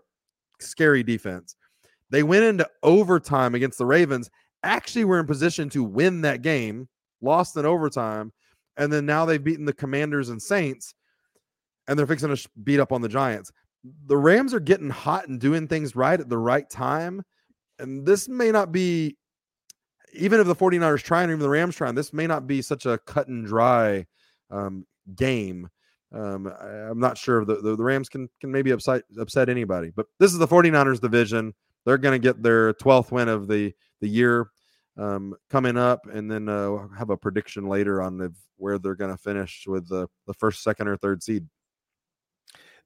scary 0.60 1.04
defense. 1.04 1.56
They 2.10 2.24
went 2.24 2.44
into 2.44 2.70
overtime 2.84 3.56
against 3.56 3.78
the 3.78 3.86
Ravens, 3.86 4.30
actually 4.64 5.06
were 5.06 5.20
in 5.20 5.26
position 5.26 5.70
to 5.70 5.84
win 5.84 6.22
that 6.22 6.42
game, 6.42 6.90
lost 7.22 7.56
in 7.56 7.66
overtime, 7.66 8.34
and 8.78 8.92
then 8.92 9.06
now 9.06 9.26
they've 9.26 9.44
beaten 9.44 9.66
the 9.66 9.74
Commanders 9.74 10.30
and 10.30 10.42
Saints, 10.42 10.94
and 11.88 11.98
they're 11.98 12.08
fixing 12.08 12.36
to 12.36 12.50
beat 12.64 12.80
up 12.80 12.92
on 12.92 13.02
the 13.02 13.10
Giants. 13.10 13.52
The 14.06 14.18
Rams 14.18 14.54
are 14.54 14.60
getting 14.60 14.90
hot 14.90 15.28
and 15.28 15.40
doing 15.40 15.68
things 15.68 15.96
right 15.96 16.20
at 16.20 16.30
the 16.30 16.38
right 16.38 16.70
time. 16.70 17.24
And 17.80 18.06
this 18.06 18.30
may 18.30 18.52
not 18.52 18.72
be, 18.72 19.18
even 20.13 20.39
if 20.39 20.47
the 20.47 20.56
49ers 20.56 21.04
try 21.04 21.24
and 21.24 21.32
even 21.32 21.39
the 21.39 21.50
Rams 21.50 21.76
try, 21.76 21.91
this 21.91 22.13
may 22.13 22.28
not 22.28 22.47
be 22.47 22.62
such 22.62 22.86
a 22.86 22.97
cut 23.00 23.28
and 23.28 23.45
dry 23.45 24.06
um, 24.50 24.86
game. 25.15 25.69
Um, 26.13 26.47
I, 26.47 26.89
am 26.89 27.00
not 27.00 27.17
sure 27.17 27.45
the, 27.45 27.56
the, 27.56 27.76
the, 27.78 27.84
Rams 27.84 28.10
can 28.10 28.30
can 28.41 28.52
maybe 28.52 28.71
upset 28.71 29.04
upset 29.17 29.47
anybody, 29.47 29.91
but 29.95 30.08
this 30.19 30.34
is 30.34 30.39
the 30.39 30.47
49ers 30.47 31.00
division. 31.00 31.54
They're 31.86 31.97
going 31.97 32.19
to 32.19 32.28
get 32.28 32.43
their 32.43 32.74
12th 32.74 33.12
win 33.12 33.30
of 33.30 33.47
the 33.47 33.74
the 34.02 34.10
year 34.10 34.50
um, 34.97 35.36
coming 35.50 35.78
up, 35.78 36.06
and 36.12 36.30
then 36.30 36.50
uh, 36.50 36.88
have 36.97 37.10
a 37.10 37.17
prediction 37.17 37.67
later 37.67 38.02
on 38.02 38.34
where 38.58 38.78
they're 38.78 38.95
going 38.95 39.12
to 39.12 39.17
finish 39.17 39.65
with 39.67 39.88
the, 39.88 40.08
the 40.28 40.34
first, 40.34 40.63
second, 40.63 40.88
or 40.88 40.97
third 40.97 41.24
seed. 41.24 41.47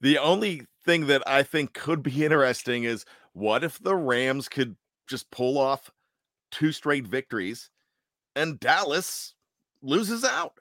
The 0.01 0.17
only 0.17 0.63
thing 0.85 1.07
that 1.07 1.23
I 1.27 1.43
think 1.43 1.73
could 1.73 2.03
be 2.03 2.23
interesting 2.25 2.83
is 2.83 3.05
what 3.33 3.63
if 3.63 3.79
the 3.79 3.95
Rams 3.95 4.47
could 4.47 4.75
just 5.07 5.29
pull 5.31 5.57
off 5.57 5.91
two 6.51 6.71
straight 6.71 7.07
victories 7.07 7.69
and 8.35 8.59
Dallas 8.59 9.33
loses 9.81 10.23
out? 10.23 10.53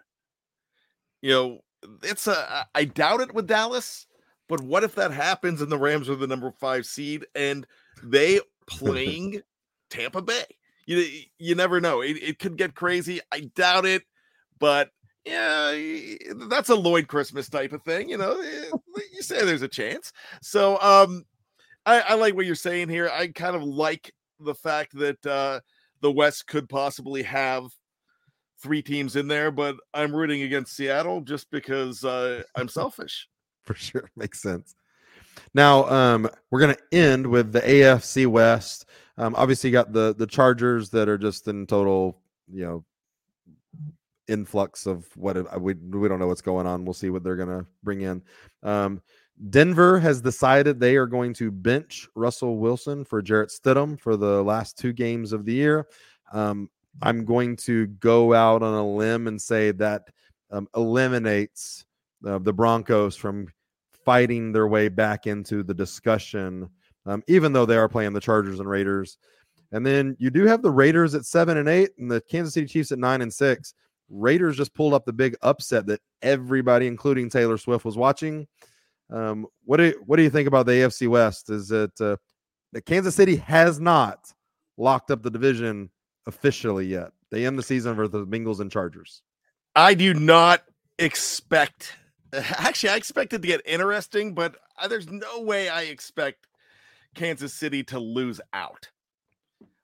You 1.23 1.31
know, 1.31 1.61
it's 2.03 2.27
a 2.27 2.67
I 2.75 2.85
doubt 2.85 3.21
it 3.21 3.35
with 3.35 3.47
Dallas, 3.47 4.07
but 4.49 4.61
what 4.61 4.85
if 4.85 4.95
that 4.97 5.11
happens 5.11 5.61
and 5.61 5.71
the 5.71 5.79
Rams 5.79 6.09
are 6.09 6.17
the 6.17 6.27
number 6.27 6.51
five 6.51 6.87
seed 6.87 7.27
and 7.35 7.67
they 8.03 8.41
playing 8.67 9.43
Tampa 9.91 10.23
Bay? 10.23 10.45
You 10.87 11.07
you 11.39 11.55
never 11.55 11.81
know. 11.81 12.03
It, 12.03 12.23
it 12.23 12.39
could 12.39 12.59
get 12.59 12.75
crazy. 12.75 13.21
I 13.33 13.51
doubt 13.55 13.87
it, 13.87 14.03
but 14.59 14.91
yeah, 15.25 15.75
that's 16.49 16.69
a 16.69 16.75
Lloyd 16.75 17.09
Christmas 17.09 17.49
type 17.49 17.73
of 17.73 17.83
thing. 17.83 18.11
You 18.11 18.19
know, 18.19 18.39
eh, 18.41 18.71
you 19.13 19.23
say 19.23 19.45
there's 19.45 19.63
a 19.63 19.69
chance. 19.69 20.13
So 20.43 20.79
um, 20.81 21.25
I, 21.87 22.01
I 22.01 22.15
like 22.15 22.35
what 22.35 22.47
you're 22.47 22.55
saying 22.55 22.91
here. 22.91 23.09
I 23.09 23.29
kind 23.29 23.57
of 23.57 23.63
like 23.63 24.13
the 24.39 24.55
fact 24.55 24.97
that 24.99 25.25
uh, 25.25 25.61
the 26.05 26.13
West 26.13 26.47
could 26.47 26.69
possibly 26.69 27.23
have 27.23 27.65
three 28.63 28.83
teams 28.83 29.17
in 29.17 29.27
there, 29.27 29.51
but 29.51 29.75
I'm 29.95 30.15
rooting 30.15 30.43
against 30.43 30.77
Seattle 30.77 31.23
just 31.23 31.51
because 31.51 32.05
uh, 32.05 32.43
I'm 32.55 32.69
selfish. 32.69 33.27
For 33.63 33.75
sure, 33.75 34.11
makes 34.15 34.43
sense. 34.43 34.75
Now, 35.55 35.89
um, 35.89 36.29
we're 36.51 36.61
going 36.61 36.77
to 36.77 36.97
end 36.97 37.27
with 37.27 37.53
the 37.53 37.63
AFC 37.63 38.27
West. 38.27 38.85
Um, 39.17 39.35
obviously, 39.35 39.71
you 39.71 39.73
got 39.73 39.95
the 39.95 40.15
the 40.15 40.27
Chargers 40.27 40.91
that 40.91 41.09
are 41.09 41.17
just 41.17 41.49
in 41.49 41.67
total, 41.67 42.21
you 42.53 42.65
know, 42.65 42.85
influx 44.29 44.87
of 44.87 45.07
what 45.17 45.37
we 45.59 45.73
we 45.73 46.09
don't 46.09 46.19
know 46.19 46.27
what's 46.27 46.43
going 46.43 46.67
on. 46.67 46.85
We'll 46.85 46.93
see 46.93 47.09
what 47.09 47.25
they're 47.25 47.37
going 47.37 47.49
to 47.49 47.65
bring 47.83 48.03
in. 48.03 48.21
Um, 48.63 49.01
Denver 49.51 49.99
has 49.99 50.21
decided 50.21 50.79
they 50.79 50.97
are 50.97 51.07
going 51.07 51.35
to 51.35 51.51
bench 51.51 52.09
Russell 52.15 52.59
Wilson 52.59 53.05
for 53.05 53.21
Jarrett 53.21 53.51
Stidham 53.51 53.99
for 53.99 54.17
the 54.17 54.43
last 54.43 54.79
two 54.79 54.93
games 54.93 55.33
of 55.33 55.45
the 55.45 55.53
year. 55.53 55.89
Um, 56.33 56.71
I'm 57.03 57.25
going 57.25 57.57
to 57.57 57.87
go 57.87 58.33
out 58.33 58.63
on 58.63 58.75
a 58.75 58.89
limb 58.89 59.27
and 59.27 59.41
say 59.41 59.73
that 59.73 60.09
um, 60.51 60.69
eliminates 60.77 61.85
uh, 62.25 62.39
the 62.39 62.53
Broncos 62.53 63.17
from 63.17 63.49
fighting 64.05 64.53
their 64.53 64.69
way 64.69 64.89
back 64.89 65.27
into 65.27 65.63
the 65.63 65.75
discussion, 65.75 66.69
um, 67.07 67.23
even 67.27 67.53
though 67.53 67.67
they 67.67 67.77
are 67.77 67.89
playing 67.89 68.13
the 68.13 68.21
Chargers 68.21 68.61
and 68.61 68.69
Raiders. 68.69 69.19
And 69.73 69.85
then 69.85 70.17
you 70.21 70.31
do 70.31 70.47
have 70.47 70.63
the 70.63 70.71
Raiders 70.71 71.17
at 71.17 71.25
seven 71.25 71.57
and 71.57 71.69
eight, 71.69 71.91
and 71.99 72.09
the 72.09 72.21
Kansas 72.21 72.55
City 72.55 72.67
Chiefs 72.67 72.93
at 72.93 72.99
nine 72.99 73.23
and 73.23 73.33
six. 73.33 73.75
Raiders 74.09 74.57
just 74.57 74.75
pulled 74.75 74.95
up 74.95 75.05
the 75.05 75.13
big 75.13 75.35
upset 75.43 75.87
that 75.87 76.01
everybody, 76.23 76.87
including 76.87 77.29
Taylor 77.29 77.59
Swift, 77.59 77.85
was 77.85 77.97
watching. 77.97 78.47
Um, 79.11 79.47
what 79.65 79.77
do 79.77 79.85
you, 79.85 80.03
what 80.07 80.17
do 80.17 80.23
you 80.23 80.31
think 80.31 80.49
about 80.49 80.67
the 80.67 80.73
AFC 80.73 81.09
West? 81.09 81.51
Is 81.51 81.71
it 81.71 81.93
uh, 82.01 82.17
that 82.73 82.87
Kansas 82.87 83.15
City 83.15 83.37
has 83.37 83.81
not 83.81 84.33
locked 84.77 85.11
up 85.11 85.23
the 85.23 85.31
division 85.31 85.91
officially 86.27 86.87
yet. 86.87 87.13
They 87.31 87.47
end 87.47 87.59
the 87.59 87.63
season 87.63 87.95
for 87.97 88.09
the 88.09 88.27
Bengals 88.27 88.61
and 88.61 88.71
Chargers. 88.71 89.23
I 89.75 89.95
do 89.95 90.15
not 90.15 90.63
expect. 90.99 91.97
Actually, 92.33 92.91
I 92.91 92.97
expect 92.97 93.33
it 93.33 93.43
to 93.43 93.49
get 93.49 93.63
interesting, 93.65 94.35
but 94.35 94.57
uh, 94.79 94.89
there's 94.89 95.09
no 95.09 95.41
way 95.41 95.69
I 95.69 95.83
expect 95.83 96.47
Kansas 97.15 97.55
City 97.55 97.83
to 97.85 97.99
lose 97.99 98.41
out. 98.53 98.91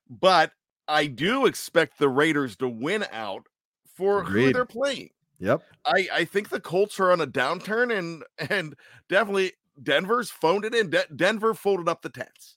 But 0.09 0.53
I 0.89 1.07
do 1.07 1.47
expect 1.47 1.99
the 1.99 2.09
Raiders 2.09 2.57
to 2.57 2.69
win 2.69 3.05
out 3.13 3.47
for 3.95 4.23
Agreed. 4.23 4.47
who 4.47 4.53
they're 4.53 4.65
playing. 4.65 5.11
Yep. 5.41 5.63
I 5.87 6.09
I 6.13 6.25
think 6.25 6.51
the 6.51 6.61
Colts 6.61 7.01
are 7.01 7.11
on 7.11 7.21
a 7.21 7.27
downturn 7.27 7.97
and 7.97 8.23
and 8.51 8.75
definitely 9.09 9.53
Denver's 9.83 10.31
phoned 10.31 10.65
it 10.65 10.75
in. 10.75 10.91
De- 10.91 11.07
Denver 11.17 11.55
folded 11.55 11.89
up 11.89 12.03
the 12.03 12.11
tents. 12.11 12.57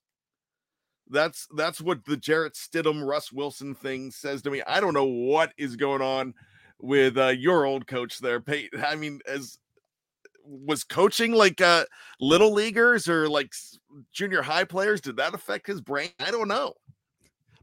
That's 1.10 1.48
that's 1.56 1.82
what 1.82 2.06
the 2.06 2.17
Jarrett 2.17 2.54
Stidham 2.54 3.06
Russ 3.06 3.32
Wilson 3.32 3.74
thing 3.74 4.12
says 4.12 4.41
to 4.43 4.52
me. 4.52 4.62
I 4.67 4.80
don't 4.80 4.93
know 4.93 5.06
what 5.06 5.54
is 5.58 5.76
going 5.76 6.02
on 6.02 6.34
with 6.80 7.17
uh, 7.17 7.28
your 7.28 7.65
old 7.65 7.88
coach 7.88 8.19
there, 8.19 8.41
Payton. 8.41 8.84
I 8.88 8.96
mean, 8.96 9.22
as 9.28 9.58
was 10.46 10.84
coaching 10.84 11.32
like 11.32 11.62
uh 11.62 11.86
little 12.19 12.52
leaguers 12.52 13.08
or 13.08 13.30
like 13.30 13.54
junior 14.12 14.41
high 14.41 14.65
players 14.65 15.00
did 15.00 15.15
that 15.15 15.34
affect 15.34 15.65
his 15.65 15.80
brain 15.80 16.10
i 16.19 16.32
don't 16.32 16.50
know 16.50 16.74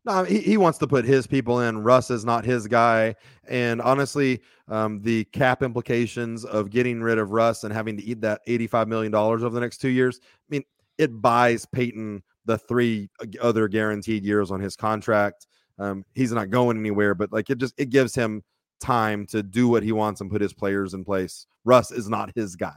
no 0.04 0.24
he, 0.24 0.40
he 0.40 0.56
wants 0.56 0.78
to 0.78 0.86
put 0.86 1.04
his 1.04 1.26
people 1.26 1.60
in 1.60 1.82
russ 1.82 2.10
is 2.10 2.24
not 2.24 2.44
his 2.44 2.66
guy 2.66 3.14
and 3.48 3.80
honestly 3.82 4.40
um, 4.68 5.00
the 5.02 5.24
cap 5.26 5.62
implications 5.62 6.44
of 6.44 6.70
getting 6.70 7.00
rid 7.00 7.18
of 7.18 7.30
russ 7.32 7.64
and 7.64 7.72
having 7.72 7.96
to 7.96 8.04
eat 8.04 8.20
that 8.20 8.40
85 8.46 8.88
million 8.88 9.12
dollars 9.12 9.42
over 9.42 9.54
the 9.54 9.60
next 9.60 9.78
two 9.78 9.88
years 9.88 10.20
i 10.22 10.26
mean 10.48 10.64
it 10.98 11.20
buys 11.20 11.66
payton 11.66 12.22
the 12.44 12.58
three 12.58 13.08
other 13.40 13.68
guaranteed 13.68 14.24
years 14.24 14.50
on 14.50 14.60
his 14.60 14.76
contract. 14.76 15.46
Um, 15.78 16.04
he's 16.14 16.32
not 16.32 16.50
going 16.50 16.78
anywhere, 16.78 17.14
but 17.14 17.32
like 17.32 17.48
it 17.50 17.58
just 17.58 17.74
it 17.78 17.90
gives 17.90 18.14
him 18.14 18.42
time 18.80 19.26
to 19.26 19.42
do 19.42 19.68
what 19.68 19.82
he 19.82 19.92
wants 19.92 20.20
and 20.20 20.30
put 20.30 20.40
his 20.40 20.52
players 20.52 20.94
in 20.94 21.04
place. 21.04 21.46
Russ 21.64 21.90
is 21.90 22.08
not 22.08 22.32
his 22.34 22.56
guy. 22.56 22.76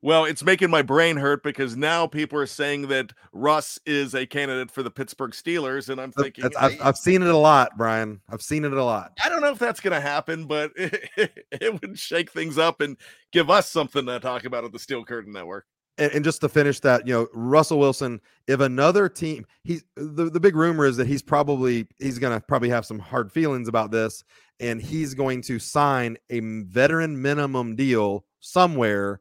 Well, 0.00 0.26
it's 0.26 0.44
making 0.44 0.70
my 0.70 0.82
brain 0.82 1.16
hurt 1.16 1.42
because 1.42 1.76
now 1.76 2.06
people 2.06 2.38
are 2.38 2.46
saying 2.46 2.86
that 2.88 3.12
Russ 3.32 3.80
is 3.84 4.14
a 4.14 4.26
candidate 4.26 4.70
for 4.70 4.84
the 4.84 4.90
Pittsburgh 4.90 5.32
Steelers, 5.32 5.88
and 5.88 6.00
I'm 6.00 6.12
thinking 6.12 6.44
I've, 6.58 6.80
I've, 6.80 6.96
seen 6.96 7.22
it 7.22 7.28
a 7.28 7.36
lot, 7.36 7.76
Bryan. 7.76 8.20
I've 8.28 8.42
seen 8.42 8.64
it 8.64 8.72
a 8.72 8.84
lot. 8.84 9.12
I 9.24 9.28
don't 9.28 9.40
know 9.40 9.50
if 9.50 9.58
that's 9.58 9.80
going 9.80 9.94
to 9.94 10.00
happen, 10.00 10.46
but 10.46 10.70
it, 10.76 11.10
it, 11.50 11.80
would 11.80 11.98
shake 11.98 12.30
things 12.30 12.58
up 12.58 12.80
and 12.80 12.96
give 13.32 13.50
us 13.50 13.68
something 13.68 14.06
to 14.06 14.20
talk 14.20 14.44
about 14.44 14.64
at 14.64 14.70
the 14.70 14.78
Steel 14.78 15.04
Curtain 15.04 15.32
Network 15.32 15.66
and, 15.98 16.12
and, 16.12 16.24
just 16.24 16.40
to 16.40 16.48
finish 16.48 16.80
that, 16.80 17.06
you 17.06 17.12
know, 17.12 17.28
Russell 17.34 17.78
Wilson, 17.78 18.20
if 18.46 18.60
another 18.60 19.08
team, 19.08 19.44
he's 19.64 19.84
the, 19.96 20.30
the 20.30 20.40
big 20.40 20.54
rumor 20.54 20.86
is 20.86 20.96
that 20.96 21.06
he's 21.06 21.22
probably 21.22 21.86
he's 21.98 22.18
gonna 22.18 22.40
probably 22.40 22.68
have 22.68 22.86
some 22.86 22.98
hard 22.98 23.32
feelings 23.32 23.68
about 23.68 23.90
this, 23.90 24.22
and 24.60 24.80
he's 24.80 25.14
going 25.14 25.42
to 25.42 25.58
sign 25.58 26.16
a 26.30 26.40
veteran 26.40 27.20
minimum 27.20 27.74
deal 27.76 28.24
somewhere 28.40 29.20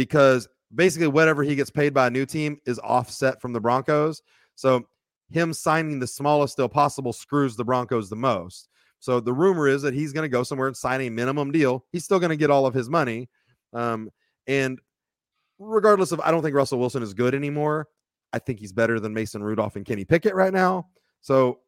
because 0.00 0.48
basically 0.74 1.08
whatever 1.08 1.42
he 1.42 1.54
gets 1.54 1.68
paid 1.68 1.92
by 1.92 2.06
a 2.06 2.10
new 2.10 2.24
team 2.24 2.58
is 2.64 2.78
offset 2.78 3.38
from 3.38 3.52
the 3.52 3.60
Broncos. 3.60 4.22
So 4.54 4.86
him 5.28 5.52
signing 5.52 5.98
the 5.98 6.06
smallest 6.06 6.56
deal 6.56 6.70
possible 6.70 7.12
screws 7.12 7.54
the 7.54 7.64
Broncos 7.64 8.08
the 8.08 8.16
most. 8.16 8.70
So 8.98 9.20
the 9.20 9.34
rumor 9.34 9.68
is 9.68 9.82
that 9.82 9.92
he's 9.92 10.14
going 10.14 10.24
to 10.24 10.30
go 10.30 10.42
somewhere 10.42 10.68
and 10.68 10.76
sign 10.76 11.02
a 11.02 11.10
minimum 11.10 11.52
deal. 11.52 11.84
He's 11.92 12.04
still 12.04 12.18
going 12.18 12.30
to 12.30 12.36
get 12.36 12.50
all 12.50 12.64
of 12.64 12.72
his 12.72 12.88
money. 12.88 13.28
Um, 13.74 14.08
and 14.46 14.78
regardless 15.58 16.12
of, 16.12 16.20
I 16.20 16.30
don't 16.30 16.42
think 16.42 16.56
Russell 16.56 16.78
Wilson 16.78 17.02
is 17.02 17.12
good 17.12 17.34
anymore. 17.34 17.88
I 18.32 18.38
think 18.38 18.58
he's 18.58 18.72
better 18.72 18.98
than 18.98 19.12
Mason 19.12 19.42
Rudolph 19.42 19.76
and 19.76 19.84
Kenny 19.84 20.06
Pickett 20.06 20.34
right 20.34 20.52
now. 20.52 20.86
So 21.20 21.58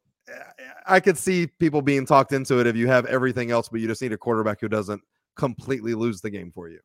I 0.87 0.99
could 0.99 1.19
see 1.19 1.45
people 1.45 1.83
being 1.83 2.07
talked 2.07 2.31
into 2.31 2.59
it 2.59 2.65
if 2.65 2.75
you 2.75 2.87
have 2.87 3.05
everything 3.05 3.51
else, 3.51 3.69
but 3.69 3.79
you 3.79 3.87
just 3.87 4.01
need 4.01 4.13
a 4.13 4.17
quarterback 4.17 4.59
who 4.59 4.69
doesn't 4.69 5.01
completely 5.35 5.93
lose 5.93 6.19
the 6.19 6.31
game 6.31 6.51
for 6.51 6.67
you. 6.67 6.79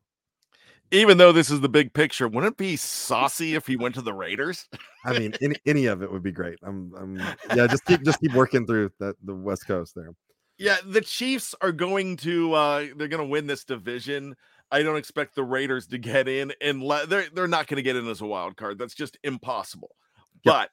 Even 0.91 1.17
though 1.17 1.31
this 1.31 1.49
is 1.49 1.61
the 1.61 1.69
big 1.69 1.93
picture, 1.93 2.27
wouldn't 2.27 2.53
it 2.53 2.57
be 2.57 2.75
saucy 2.75 3.55
if 3.55 3.67
he 3.67 3.75
went 3.75 3.95
to 3.95 4.01
the 4.01 4.13
Raiders? 4.13 4.67
I 5.05 5.17
mean, 5.17 5.33
any, 5.41 5.55
any 5.65 5.85
of 5.85 6.01
it 6.01 6.11
would 6.11 6.23
be 6.23 6.31
great. 6.31 6.59
I'm, 6.63 6.91
I'm 6.97 7.17
yeah, 7.55 7.67
just 7.67 7.85
keep 7.85 8.03
just 8.03 8.19
keep 8.19 8.33
working 8.33 8.65
through 8.67 8.91
that 8.99 9.15
the 9.23 9.35
West 9.35 9.67
Coast 9.67 9.93
there. 9.95 10.13
Yeah, 10.57 10.77
the 10.85 11.01
Chiefs 11.01 11.55
are 11.61 11.71
going 11.71 12.17
to 12.17 12.53
uh 12.53 12.85
they're 12.95 13.07
going 13.07 13.23
to 13.23 13.29
win 13.29 13.47
this 13.47 13.63
division. 13.63 14.35
I 14.71 14.83
don't 14.83 14.97
expect 14.97 15.35
the 15.35 15.43
Raiders 15.43 15.87
to 15.87 15.97
get 15.97 16.27
in 16.27 16.53
and 16.61 16.83
le- 16.83 17.07
they're 17.07 17.27
they're 17.33 17.47
not 17.47 17.67
going 17.67 17.77
to 17.77 17.83
get 17.83 17.95
in 17.95 18.07
as 18.07 18.21
a 18.21 18.25
wild 18.25 18.57
card. 18.57 18.77
That's 18.77 18.95
just 18.95 19.17
impossible. 19.23 19.95
Yep. 20.43 20.53
But 20.53 20.69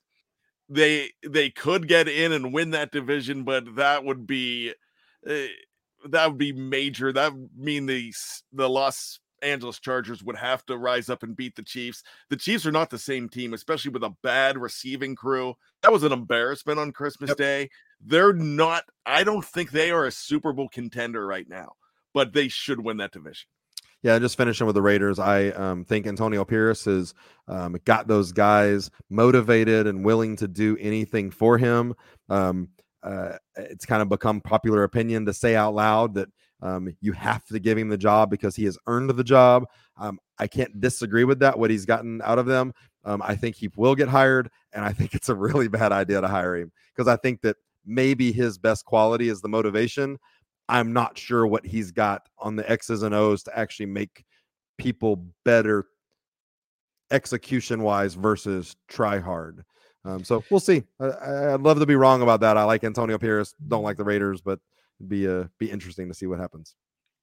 they 0.69 1.11
they 1.27 1.51
could 1.51 1.89
get 1.89 2.09
in 2.09 2.33
and 2.33 2.53
win 2.53 2.71
that 2.71 2.91
division, 2.91 3.45
but 3.45 3.77
that 3.77 4.05
would 4.05 4.27
be 4.27 4.73
uh, 5.29 5.35
that 6.09 6.29
would 6.29 6.39
be 6.39 6.53
major. 6.53 7.13
That 7.13 7.33
would 7.33 7.51
mean 7.57 7.87
the 7.87 8.13
the 8.53 8.69
Los 8.69 9.21
Angeles 9.43 9.79
Chargers 9.81 10.23
would 10.23 10.37
have 10.37 10.65
to 10.67 10.77
rise 10.77 11.09
up 11.09 11.23
and 11.23 11.37
beat 11.37 11.57
the 11.57 11.63
Chiefs. 11.63 12.03
The 12.31 12.37
Chiefs 12.37 12.67
are 12.67 12.73
not 12.73 12.91
the 12.91 12.99
same 12.99 13.29
team, 13.29 13.55
especially 13.55 13.91
with 13.91 14.03
a 14.03 14.15
bad 14.23 14.59
receiving 14.59 15.15
crew. 15.15 15.55
That 15.83 15.93
was 15.93 16.03
an 16.03 16.13
embarrassment 16.13 16.79
on 16.79 16.93
Christmas 16.93 17.29
yep. 17.29 17.37
Day. 17.37 17.71
They're 18.01 18.33
not, 18.33 18.85
I 19.05 19.25
don't 19.25 19.45
think 19.45 19.71
they 19.71 19.91
are 19.91 20.07
a 20.07 20.11
Super 20.13 20.53
Bowl 20.53 20.69
contender 20.69 21.27
right 21.27 21.49
now, 21.49 21.73
but 22.15 22.33
they 22.33 22.49
should 22.49 22.81
win 22.81 22.99
that 22.99 23.13
division. 23.13 23.49
Yeah, 24.03 24.19
just 24.19 24.37
finishing 24.37 24.67
with 24.67 24.75
the 24.75 24.83
Raiders, 24.83 25.19
I 25.19 25.49
um, 25.49 25.85
think 25.85 26.07
Antonio 26.07 26.45
Pierce 26.45 26.85
has 26.85 27.15
um, 27.49 27.77
got 27.85 28.07
those 28.07 28.31
guys 28.31 28.91
motivated 29.11 29.87
and 29.87 30.05
willing 30.05 30.37
to 30.37 30.47
do 30.47 30.77
anything 30.79 31.31
for 31.31 31.59
him. 31.59 31.95
Um, 32.29 32.69
uh, 33.03 33.39
it's 33.57 33.87
kind 33.87 34.03
of 34.03 34.09
become 34.09 34.41
popular 34.41 34.85
opinion 34.85 35.27
to 35.27 35.33
say 35.33 35.57
out 35.57 35.75
loud 35.75 36.15
that 36.15 36.29
um, 36.63 36.95
you 37.01 37.13
have 37.13 37.45
to 37.47 37.59
give 37.59 37.77
him 37.79 37.89
the 37.89 37.99
job 37.99 38.31
because 38.31 38.57
he 38.57 38.65
has 38.65 38.79
earned 38.87 39.11
the 39.11 39.25
job. 39.25 39.65
Um, 39.97 40.19
I 40.39 40.47
can't 40.47 40.81
disagree 40.81 41.25
with 41.25 41.39
that, 41.41 41.59
what 41.59 41.71
he's 41.71 41.85
gotten 41.85 42.21
out 42.23 42.39
of 42.39 42.47
them. 42.47 42.73
Um, 43.05 43.23
I 43.25 43.37
think 43.37 43.57
he 43.57 43.69
will 43.77 43.95
get 43.95 44.09
hired, 44.09 44.51
and 44.73 44.85
I 44.85 44.93
think 44.93 45.15
it's 45.15 45.29
a 45.29 45.35
really 45.35 45.69
bad 45.69 45.93
idea 45.93 46.21
to 46.21 46.29
hire 46.29 46.57
him 46.57 46.73
because 46.95 47.09
I 47.09 47.17
think 47.17 47.43
that 47.43 47.57
maybe 47.85 48.33
his 48.33 48.59
best 48.59 48.85
quality 48.85 49.29
is 49.29 49.41
the 49.41 49.49
motivation. 49.49 50.19
I'm 50.69 50.93
not 50.93 51.17
sure 51.17 51.47
what 51.47 51.65
he's 51.65 51.93
got 51.93 52.23
on 52.39 52.57
the 52.57 52.69
X's 52.69 53.03
and 53.03 53.15
O's 53.15 53.45
to 53.45 53.57
actually 53.57 53.87
make 53.87 54.25
people 54.79 55.25
better 55.45 55.87
execution 57.11 57.83
wise 57.83 58.15
versus 58.15 58.75
try 58.89 59.21
hard. 59.21 59.65
Um, 60.05 60.25
so 60.25 60.43
we'll 60.51 60.61
see. 60.61 60.85
I, 61.01 61.53
would 61.53 61.63
love 61.63 61.79
to 61.81 61.87
be 61.87 61.97
wrong 61.97 62.23
about 62.23 62.41
that. 62.41 62.57
I 62.57 62.65
like 62.65 62.85
Antonio 62.85 63.19
Pierce, 63.19 63.55
don't 63.69 63.83
like 63.83 63.97
the 63.97 64.05
Raiders, 64.05 64.41
but 64.41 64.59
be 65.07 65.29
uh, 65.29 65.45
be 65.59 65.71
interesting 65.71 66.09
to 66.09 66.15
see 66.15 66.27
what 66.27 66.39
happens. 66.39 66.75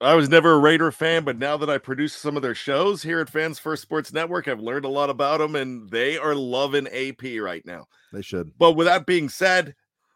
I 0.02 0.16
was 0.16 0.28
never 0.28 0.54
a 0.54 0.60
Raider 0.60 0.92
fan, 0.92 1.24
but 1.24 1.38
now 1.38 1.56
that 1.58 1.70
I 1.70 1.78
produce 1.78 2.14
some 2.14 2.36
of 2.36 2.42
their 2.42 2.56
shows 2.56 3.04
here 3.04 3.22
at 3.22 3.30
Fans 3.30 3.58
First 3.58 3.84
Sports 3.84 4.12
Network, 4.12 4.48
I've 4.48 4.60
learned 4.60 4.86
a 4.86 4.90
lot 4.90 5.10
about 5.10 5.40
them, 5.40 5.56
and 5.56 5.90
they 5.90 6.18
are 6.18 6.36
loving 6.36 6.88
AP 6.88 7.40
right 7.40 7.66
now. 7.66 7.86
They 8.12 8.22
should. 8.22 8.52
But 8.58 8.74
with 8.74 8.88
that 8.88 9.06
being 9.06 9.30
said, 9.30 9.76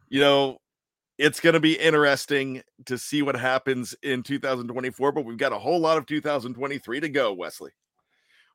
you 0.09 0.19
know, 0.19 0.57
it's 1.17 1.39
going 1.39 1.53
to 1.53 1.61
be 1.61 1.79
interesting 1.79 2.63
to 2.85 2.97
see 2.97 3.21
what 3.21 3.35
happens 3.35 3.95
in 4.03 4.23
2024, 4.23 5.13
but 5.13 5.25
we've 5.25 5.37
got 5.37 5.53
a 5.53 5.59
whole 5.59 5.79
lot 5.79 5.97
of 5.97 6.05
2023 6.05 6.99
to 6.99 7.09
go, 7.09 7.33
Wesley. 7.33 7.71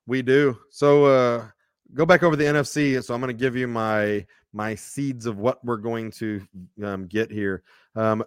We 0.06 0.20
do. 0.20 0.58
So 0.70 1.06
uh 1.06 1.46
go 1.94 2.06
back 2.06 2.22
over 2.22 2.36
the 2.36 2.44
NFC. 2.44 3.02
So 3.02 3.14
I'm 3.14 3.20
going 3.20 3.34
to 3.34 3.40
give 3.40 3.56
you 3.56 3.68
my 3.68 4.26
my 4.52 4.74
seeds 4.74 5.26
of 5.26 5.38
what 5.38 5.64
we're 5.64 5.76
going 5.76 6.10
to 6.12 6.46
um, 6.84 7.06
get 7.06 7.30
here. 7.30 7.62
Um, 7.96 8.22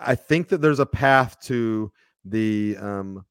I 0.00 0.14
think 0.14 0.48
that 0.48 0.60
there's 0.60 0.80
a 0.80 0.86
path 0.86 1.40
to 1.42 1.90
the 2.24 2.76
um, 2.78 3.24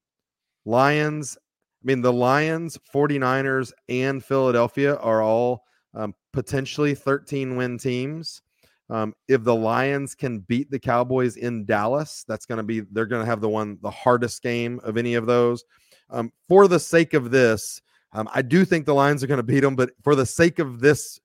Lions. 0.66 1.38
I 1.84 1.86
mean, 1.86 2.02
the 2.02 2.14
Lions, 2.14 2.78
49ers, 2.94 3.72
and 3.88 4.24
Philadelphia 4.24 4.96
are 4.98 5.22
all 5.22 5.64
um, 5.94 6.14
potentially 6.34 6.96
13 6.96 7.56
win 7.56 7.78
teams. 7.78 8.42
Um, 8.90 9.14
if 9.28 9.44
the 9.44 9.56
Lions 9.56 10.16
can 10.16 10.40
beat 10.40 10.72
the 10.72 10.80
Cowboys 10.80 11.38
in 11.38 11.66
Dallas, 11.66 12.26
that's 12.28 12.46
going 12.46 12.58
to 12.58 12.64
be, 12.64 12.82
they're 12.92 13.06
going 13.06 13.22
to 13.22 13.30
have 13.30 13.42
the 13.42 13.50
one, 13.50 13.78
the 13.82 13.92
hardest 13.92 14.42
game 14.42 14.80
of 14.84 14.98
any 14.98 15.14
of 15.14 15.28
those. 15.28 15.64
Um, 16.10 16.32
for 16.48 16.68
the 16.68 16.80
sake 16.80 17.14
of 17.14 17.30
this, 17.30 17.82
um, 18.14 18.28
I 18.34 18.42
do 18.42 18.66
think 18.66 18.86
the 18.86 18.96
Lions 18.96 19.24
are 19.24 19.28
going 19.28 19.38
to 19.38 19.44
beat 19.44 19.60
them, 19.60 19.76
but 19.76 19.92
for 20.04 20.16
the 20.16 20.26
sake 20.26 20.58
of 20.58 20.80
this, 20.80 21.20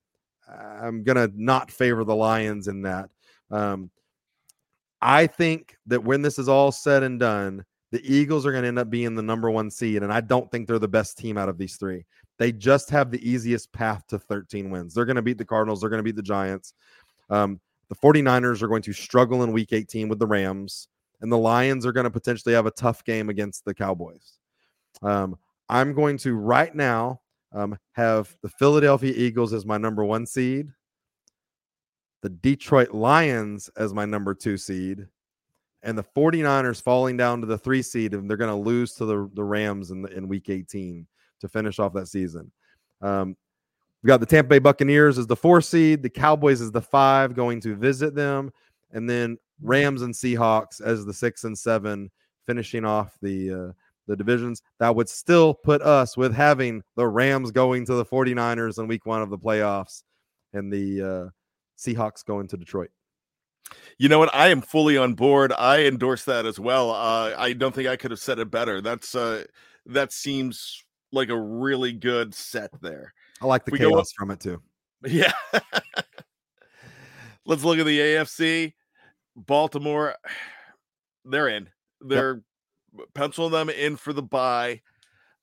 I'm 0.47 1.03
going 1.03 1.17
to 1.17 1.33
not 1.35 1.71
favor 1.71 2.05
the 2.05 2.15
Lions 2.15 2.69
in 2.69 2.83
that. 2.83 3.09
Um, 3.51 3.91
I 5.05 5.27
think 5.27 5.77
that 5.87 6.03
when 6.03 6.23
this 6.23 6.39
is 6.39 6.49
all 6.49 6.73
said 6.73 7.03
and 7.03 7.21
done, 7.21 7.63
the 7.93 8.03
Eagles 8.03 8.47
are 8.47 8.53
going 8.53 8.63
to 8.63 8.69
end 8.69 8.79
up 8.79 8.89
being 8.89 9.15
the 9.15 9.23
number 9.23 9.51
one 9.51 9.71
seed. 9.71 10.03
And 10.03 10.11
I 10.11 10.23
don't 10.23 10.51
think 10.51 10.67
they're 10.67 10.79
the 10.79 10.89
best 10.89 11.19
team 11.19 11.37
out 11.37 11.51
of 11.51 11.59
these 11.59 11.77
three. 11.77 12.07
They 12.39 12.53
just 12.53 12.89
have 12.89 13.11
the 13.11 13.29
easiest 13.29 13.71
path 13.73 14.07
to 14.09 14.19
13 14.19 14.71
wins. 14.71 14.95
They're 14.95 15.05
going 15.05 15.17
to 15.17 15.23
beat 15.23 15.37
the 15.37 15.45
Cardinals. 15.45 15.81
They're 15.81 15.91
going 15.91 15.99
to 15.99 16.05
beat 16.05 16.17
the 16.17 16.23
Giants. 16.23 16.73
Um, 17.29 17.61
the 17.91 17.95
49ers 17.97 18.63
are 18.63 18.67
going 18.67 18.83
to 18.83 18.95
struggle 18.95 19.43
in 19.43 19.53
week 19.53 19.73
18 19.75 20.09
with 20.09 20.19
the 20.19 20.27
Rams. 20.27 20.89
And 21.21 21.31
the 21.31 21.39
Lions 21.39 21.85
are 21.85 21.93
going 21.93 22.05
to 22.05 22.11
potentially 22.11 22.55
have 22.55 22.67
a 22.67 22.71
tough 22.73 23.05
game 23.05 23.29
against 23.29 23.65
the 23.67 23.75
Cowboys. 23.75 24.39
Um, 25.03 25.37
I'm 25.69 25.93
going 25.93 26.17
to 26.19 26.35
right 26.35 26.75
now 26.75 27.21
um, 27.53 27.79
have 27.93 28.35
the 28.43 28.49
Philadelphia 28.49 29.13
Eagles 29.15 29.53
as 29.53 29.67
my 29.67 29.77
number 29.77 30.05
one 30.05 30.25
seed 30.27 30.71
the 32.25 32.31
Detroit 32.31 32.93
Lions 32.93 33.69
as 33.77 33.93
my 33.93 34.07
number 34.07 34.35
two 34.35 34.57
seed, 34.57 35.07
and 35.83 35.97
the 35.97 36.03
49ers 36.03 36.81
falling 36.81 37.19
down 37.19 37.43
to 37.43 37.47
the 37.47 37.59
three 37.59 37.83
seed, 37.83 38.15
and 38.15 38.31
they're 38.31 38.39
going 38.39 38.49
to 38.49 38.57
lose 38.57 38.95
to 38.95 39.05
the, 39.05 39.31
the 39.35 39.45
Rams 39.45 39.91
in, 39.91 40.01
the, 40.01 40.09
in 40.09 40.27
week 40.27 40.49
18 40.49 41.07
to 41.43 41.49
finish 41.51 41.79
off 41.79 41.93
that 41.93 42.09
season. 42.09 42.51
Um, 43.03 43.37
we 44.03 44.09
got 44.09 44.21
the 44.21 44.27
Tampa 44.27 44.49
Bay 44.49 44.59
Buccaneers 44.59 45.19
as 45.19 45.27
the 45.27 45.37
four 45.37 45.61
seed, 45.61 46.03
the 46.03 46.09
Cowboys 46.09 46.63
as 46.63 46.73
the 46.73 46.81
five, 46.81 47.35
going 47.35 47.61
to 47.61 47.77
visit 47.77 48.15
them, 48.15 48.51
and 48.91 49.09
then 49.09 49.37
Rams 49.61 50.01
and 50.01 50.15
Seahawks 50.15 50.81
as 50.81 51.05
the 51.05 51.13
six 51.13 51.45
and 51.45 51.57
seven, 51.57 52.11
finishing 52.47 52.87
off 52.87 53.19
the 53.21 53.53
uh, 53.53 53.73
the 54.07 54.17
divisions. 54.17 54.63
That 54.81 54.97
would 54.97 55.11
still 55.11 55.53
put 55.53 55.83
us 55.83 56.17
with 56.17 56.35
having 56.35 56.85
the 56.97 57.07
Rams 57.07 57.51
going 57.51 57.85
to 57.85 57.95
the 57.97 58.05
49ers 58.07 58.79
in 58.79 58.89
week 58.89 59.05
one 59.05 59.21
of 59.21 59.29
the 59.29 59.39
playoffs 59.39 60.05
and 60.55 60.73
the 60.73 61.03
uh, 61.03 61.31
Seahawks 61.85 62.25
going 62.25 62.49
to 62.49 62.57
Detroit. 62.57 62.91
You 63.99 64.09
know 64.09 64.19
what? 64.19 64.35
I 64.35 64.49
am 64.49 64.61
fully 64.61 64.97
on 64.97 65.15
board. 65.15 65.53
I 65.53 65.85
endorse 65.85 66.25
that 66.25 66.47
as 66.47 66.59
well. 66.59 66.91
Uh, 66.91 67.35
I 67.37 67.53
don't 67.53 67.75
think 67.75 67.89
I 67.89 67.97
could 67.97 68.11
have 68.11 68.21
said 68.21 68.39
it 68.39 68.51
better. 68.51 68.81
That's 68.81 69.15
uh, 69.15 69.45
that 69.87 70.13
seems 70.13 70.85
like 71.13 71.29
a 71.29 71.41
really 71.41 71.93
good 71.93 72.35
set 72.35 72.71
there. 72.83 73.15
I 73.41 73.47
like 73.47 73.65
the 73.65 73.73
we 73.73 73.79
chaos 73.79 74.13
from 74.17 74.31
it 74.31 74.41
too. 74.41 74.61
Yeah. 75.07 75.33
Let's 77.45 77.63
look 77.63 77.79
at 77.79 77.85
the 77.85 78.01
AFC. 78.01 78.73
Baltimore, 79.37 80.15
they're 81.27 81.49
in. 81.49 81.69
They're 82.01 82.41
yep. 82.97 83.09
penciling 83.15 83.53
them 83.53 83.69
in 83.69 83.97
for 83.97 84.15
the 84.15 84.23
bye. 84.23 84.81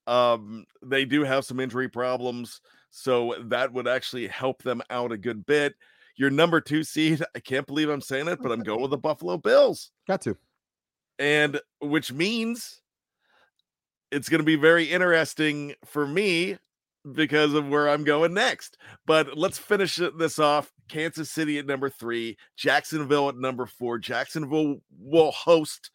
Um, 0.07 0.65
they 0.81 1.05
do 1.05 1.23
have 1.23 1.45
some 1.45 1.59
injury 1.59 1.89
problems, 1.89 2.59
so 2.89 3.35
that 3.45 3.71
would 3.71 3.87
actually 3.87 4.25
help 4.27 4.63
them 4.63 4.81
out 4.89 5.11
a 5.11 5.17
good 5.17 5.45
bit 5.45 5.75
your 6.15 6.29
number 6.29 6.61
two 6.61 6.83
seed. 6.83 7.23
I 7.35 7.39
can't 7.39 7.67
believe 7.67 7.89
I'm 7.89 8.01
saying 8.01 8.27
it, 8.27 8.39
but 8.41 8.51
I'm 8.51 8.63
going 8.63 8.81
with 8.81 8.91
the 8.91 8.97
Buffalo 8.99 9.37
Bills. 9.37 9.91
Got 10.07 10.21
to. 10.21 10.37
And 11.19 11.59
which 11.81 12.11
means 12.11 12.81
it's 14.11 14.29
going 14.29 14.39
to 14.39 14.45
be 14.45 14.55
very 14.55 14.85
interesting 14.85 15.73
for 15.85 16.05
me 16.05 16.57
because 17.13 17.53
of 17.53 17.67
where 17.67 17.89
I'm 17.89 18.03
going 18.03 18.33
next. 18.33 18.77
But 19.05 19.37
let's 19.37 19.57
finish 19.57 19.99
this 20.17 20.39
off. 20.39 20.71
Kansas 20.89 21.31
City 21.31 21.57
at 21.57 21.65
number 21.65 21.89
three, 21.89 22.37
Jacksonville 22.57 23.29
at 23.29 23.37
number 23.37 23.65
four. 23.65 23.97
Jacksonville 23.97 24.81
will 24.99 25.31
host 25.31 25.89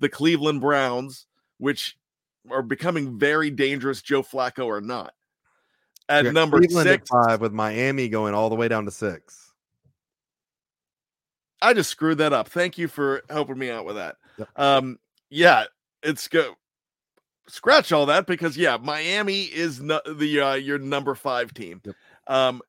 the 0.00 0.08
Cleveland 0.08 0.60
Browns, 0.60 1.26
which 1.58 1.96
are 2.50 2.62
becoming 2.62 3.18
very 3.18 3.50
dangerous, 3.50 4.02
Joe 4.02 4.22
Flacco 4.22 4.66
or 4.66 4.80
not. 4.80 5.14
At 6.08 6.26
yeah, 6.26 6.32
number 6.32 6.58
Cleveland 6.58 6.88
six, 6.88 7.10
at 7.10 7.26
five, 7.26 7.40
with 7.40 7.52
Miami 7.52 8.08
going 8.08 8.34
all 8.34 8.50
the 8.50 8.54
way 8.54 8.68
down 8.68 8.84
to 8.84 8.90
six. 8.90 9.53
I 11.64 11.72
just 11.72 11.90
screwed 11.90 12.18
that 12.18 12.34
up. 12.34 12.48
Thank 12.48 12.76
you 12.76 12.88
for 12.88 13.22
helping 13.30 13.58
me 13.58 13.70
out 13.70 13.86
with 13.86 13.96
that. 13.96 14.16
Yep. 14.38 14.48
Um, 14.56 14.98
yeah, 15.30 15.64
it's 16.02 16.28
good. 16.28 16.52
Scratch 17.46 17.90
all 17.90 18.06
that 18.06 18.26
because 18.26 18.56
yeah, 18.56 18.76
Miami 18.76 19.44
is 19.44 19.80
no, 19.80 20.00
the 20.06 20.40
uh, 20.40 20.54
your 20.54 20.78
number 20.78 21.14
five 21.14 21.54
team. 21.54 21.80
Yep. 21.84 21.94
Um, 22.26 22.62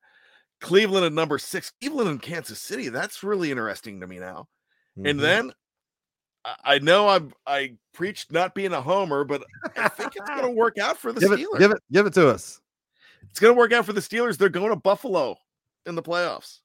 Cleveland 0.60 1.04
at 1.04 1.12
number 1.12 1.36
six. 1.36 1.72
Cleveland 1.80 2.08
and 2.08 2.22
Kansas 2.22 2.58
City. 2.58 2.88
That's 2.88 3.22
really 3.22 3.50
interesting 3.50 4.00
to 4.00 4.06
me 4.06 4.18
now. 4.18 4.48
Mm-hmm. 4.98 5.06
And 5.06 5.20
then 5.20 5.52
I 6.64 6.78
know 6.78 7.08
I 7.08 7.20
I 7.46 7.72
preached 7.92 8.32
not 8.32 8.54
being 8.54 8.72
a 8.72 8.80
homer, 8.80 9.24
but 9.24 9.44
I 9.76 9.88
think 9.88 10.16
it's 10.16 10.28
going 10.28 10.42
to 10.46 10.50
work 10.50 10.78
out 10.78 10.96
for 10.96 11.12
the 11.12 11.20
give 11.20 11.30
Steelers. 11.32 11.54
It, 11.54 11.58
give 11.58 11.70
it, 11.72 11.82
give 11.92 12.06
it 12.06 12.14
to 12.14 12.28
us. 12.28 12.60
It's 13.30 13.40
going 13.40 13.54
to 13.54 13.58
work 13.58 13.72
out 13.72 13.84
for 13.84 13.92
the 13.92 14.00
Steelers. 14.00 14.38
They're 14.38 14.48
going 14.48 14.70
to 14.70 14.76
Buffalo 14.76 15.36
in 15.84 15.96
the 15.96 16.02
playoffs 16.02 16.60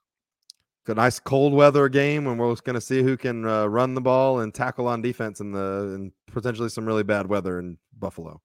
a 0.87 0.95
nice 0.95 1.19
cold 1.19 1.53
weather 1.53 1.89
game 1.89 2.25
when 2.25 2.37
we're 2.37 2.55
going 2.55 2.73
to 2.75 2.81
see 2.81 3.03
who 3.03 3.17
can 3.17 3.45
uh, 3.47 3.65
run 3.65 3.93
the 3.93 4.01
ball 4.01 4.39
and 4.39 4.53
tackle 4.53 4.87
on 4.87 5.01
defense 5.01 5.39
in 5.39 5.51
the 5.51 5.93
and 5.95 6.11
potentially 6.27 6.69
some 6.69 6.85
really 6.85 7.03
bad 7.03 7.27
weather 7.27 7.59
in 7.59 7.77
Buffalo. 7.97 8.41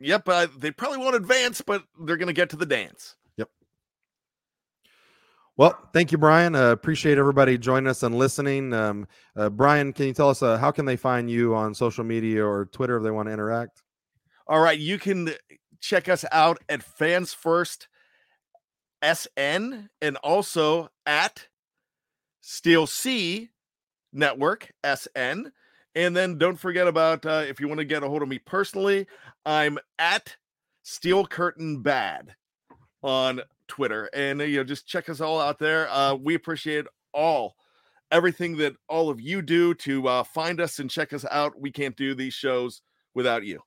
Yep, 0.00 0.28
uh, 0.28 0.46
they 0.58 0.70
probably 0.70 0.98
won't 0.98 1.16
advance, 1.16 1.60
but 1.60 1.84
they're 2.04 2.16
going 2.16 2.28
to 2.28 2.32
get 2.32 2.50
to 2.50 2.56
the 2.56 2.66
dance. 2.66 3.16
Yep. 3.36 3.48
Well, 5.56 5.78
thank 5.92 6.10
you, 6.10 6.18
Bryan. 6.18 6.54
Uh, 6.54 6.70
appreciate 6.70 7.18
everybody 7.18 7.58
joining 7.58 7.88
us 7.88 8.02
and 8.02 8.14
listening. 8.14 8.72
Um, 8.72 9.06
uh, 9.36 9.50
Bryan, 9.50 9.92
can 9.92 10.06
you 10.06 10.14
tell 10.14 10.30
us 10.30 10.42
uh, 10.42 10.56
how 10.56 10.70
can 10.70 10.86
they 10.86 10.96
find 10.96 11.30
you 11.30 11.54
on 11.54 11.74
social 11.74 12.04
media 12.04 12.44
or 12.44 12.66
Twitter 12.66 12.96
if 12.96 13.02
they 13.02 13.10
want 13.10 13.28
to 13.28 13.32
interact? 13.32 13.82
All 14.46 14.60
right, 14.60 14.78
you 14.78 14.98
can 14.98 15.30
check 15.80 16.08
us 16.08 16.24
out 16.32 16.58
at 16.68 16.82
Fans 16.82 17.34
First 17.34 17.88
SN 19.02 19.88
and 20.00 20.16
also 20.18 20.88
at 21.06 21.46
Steel 22.40 22.86
C 22.86 23.50
Network 24.12 24.72
SN. 24.84 25.52
And 25.94 26.16
then 26.16 26.38
don't 26.38 26.58
forget 26.58 26.86
about 26.86 27.26
uh, 27.26 27.44
if 27.48 27.60
you 27.60 27.68
want 27.68 27.78
to 27.78 27.84
get 27.84 28.02
a 28.02 28.08
hold 28.08 28.22
of 28.22 28.28
me 28.28 28.38
personally, 28.38 29.06
I'm 29.44 29.78
at 29.98 30.36
Steel 30.82 31.26
Curtain 31.26 31.82
Bad 31.82 32.34
on 33.02 33.40
Twitter, 33.66 34.08
and 34.14 34.40
uh, 34.40 34.44
you 34.44 34.58
know, 34.58 34.64
just 34.64 34.86
check 34.86 35.08
us 35.08 35.20
all 35.20 35.40
out 35.40 35.58
there. 35.58 35.88
Uh, 35.90 36.14
we 36.14 36.34
appreciate 36.34 36.86
all 37.12 37.56
everything 38.12 38.56
that 38.58 38.74
all 38.88 39.10
of 39.10 39.20
you 39.20 39.42
do 39.42 39.74
to 39.74 40.06
uh, 40.08 40.22
find 40.22 40.60
us 40.60 40.78
and 40.78 40.90
check 40.90 41.12
us 41.12 41.24
out. 41.30 41.60
We 41.60 41.70
can't 41.70 41.96
do 41.96 42.14
these 42.14 42.34
shows 42.34 42.82
without 43.14 43.44
you. 43.44 43.60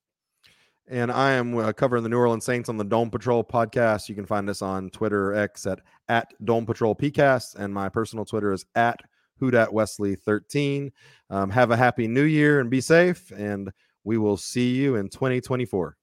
And 0.88 1.12
I 1.12 1.32
am 1.32 1.58
uh, 1.58 1.72
covering 1.72 2.04
the 2.04 2.10
New 2.10 2.18
Orleans 2.18 2.44
Saints 2.44 2.68
on 2.68 2.76
the 2.76 2.84
Dome 2.84 3.10
Patrol 3.10 3.44
podcast. 3.44 4.10
You 4.10 4.16
can 4.16 4.26
find 4.26 4.50
us 4.50 4.62
on 4.62 4.90
Twitter 4.90 5.34
X 5.34 5.66
at 5.66 5.80
at 6.10 6.28
Dome 6.44 6.66
Patrol 6.66 6.96
PCast, 6.96 7.56
and 7.56 7.74
my 7.74 7.90
personal 7.90 8.26
Twitter 8.26 8.52
is 8.52 8.66
at 8.76 9.00
Hoodat 9.42 9.72
Wesley 9.72 10.16
13. 10.16 10.92
Um, 11.30 11.50
have 11.50 11.72
a 11.72 11.78
happy 11.78 12.08
new 12.08 12.24
year 12.24 12.60
and 12.60 12.70
be 12.70 12.82
safe, 12.82 13.32
and 13.32 13.72
we 14.04 14.18
will 14.18 14.38
see 14.38 14.72
you 14.76 14.96
in 14.96 15.10
2024. 15.10 15.98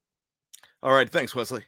All 0.83 0.93
right. 0.93 1.11
Thanks, 1.11 1.35
Wesley. 1.35 1.65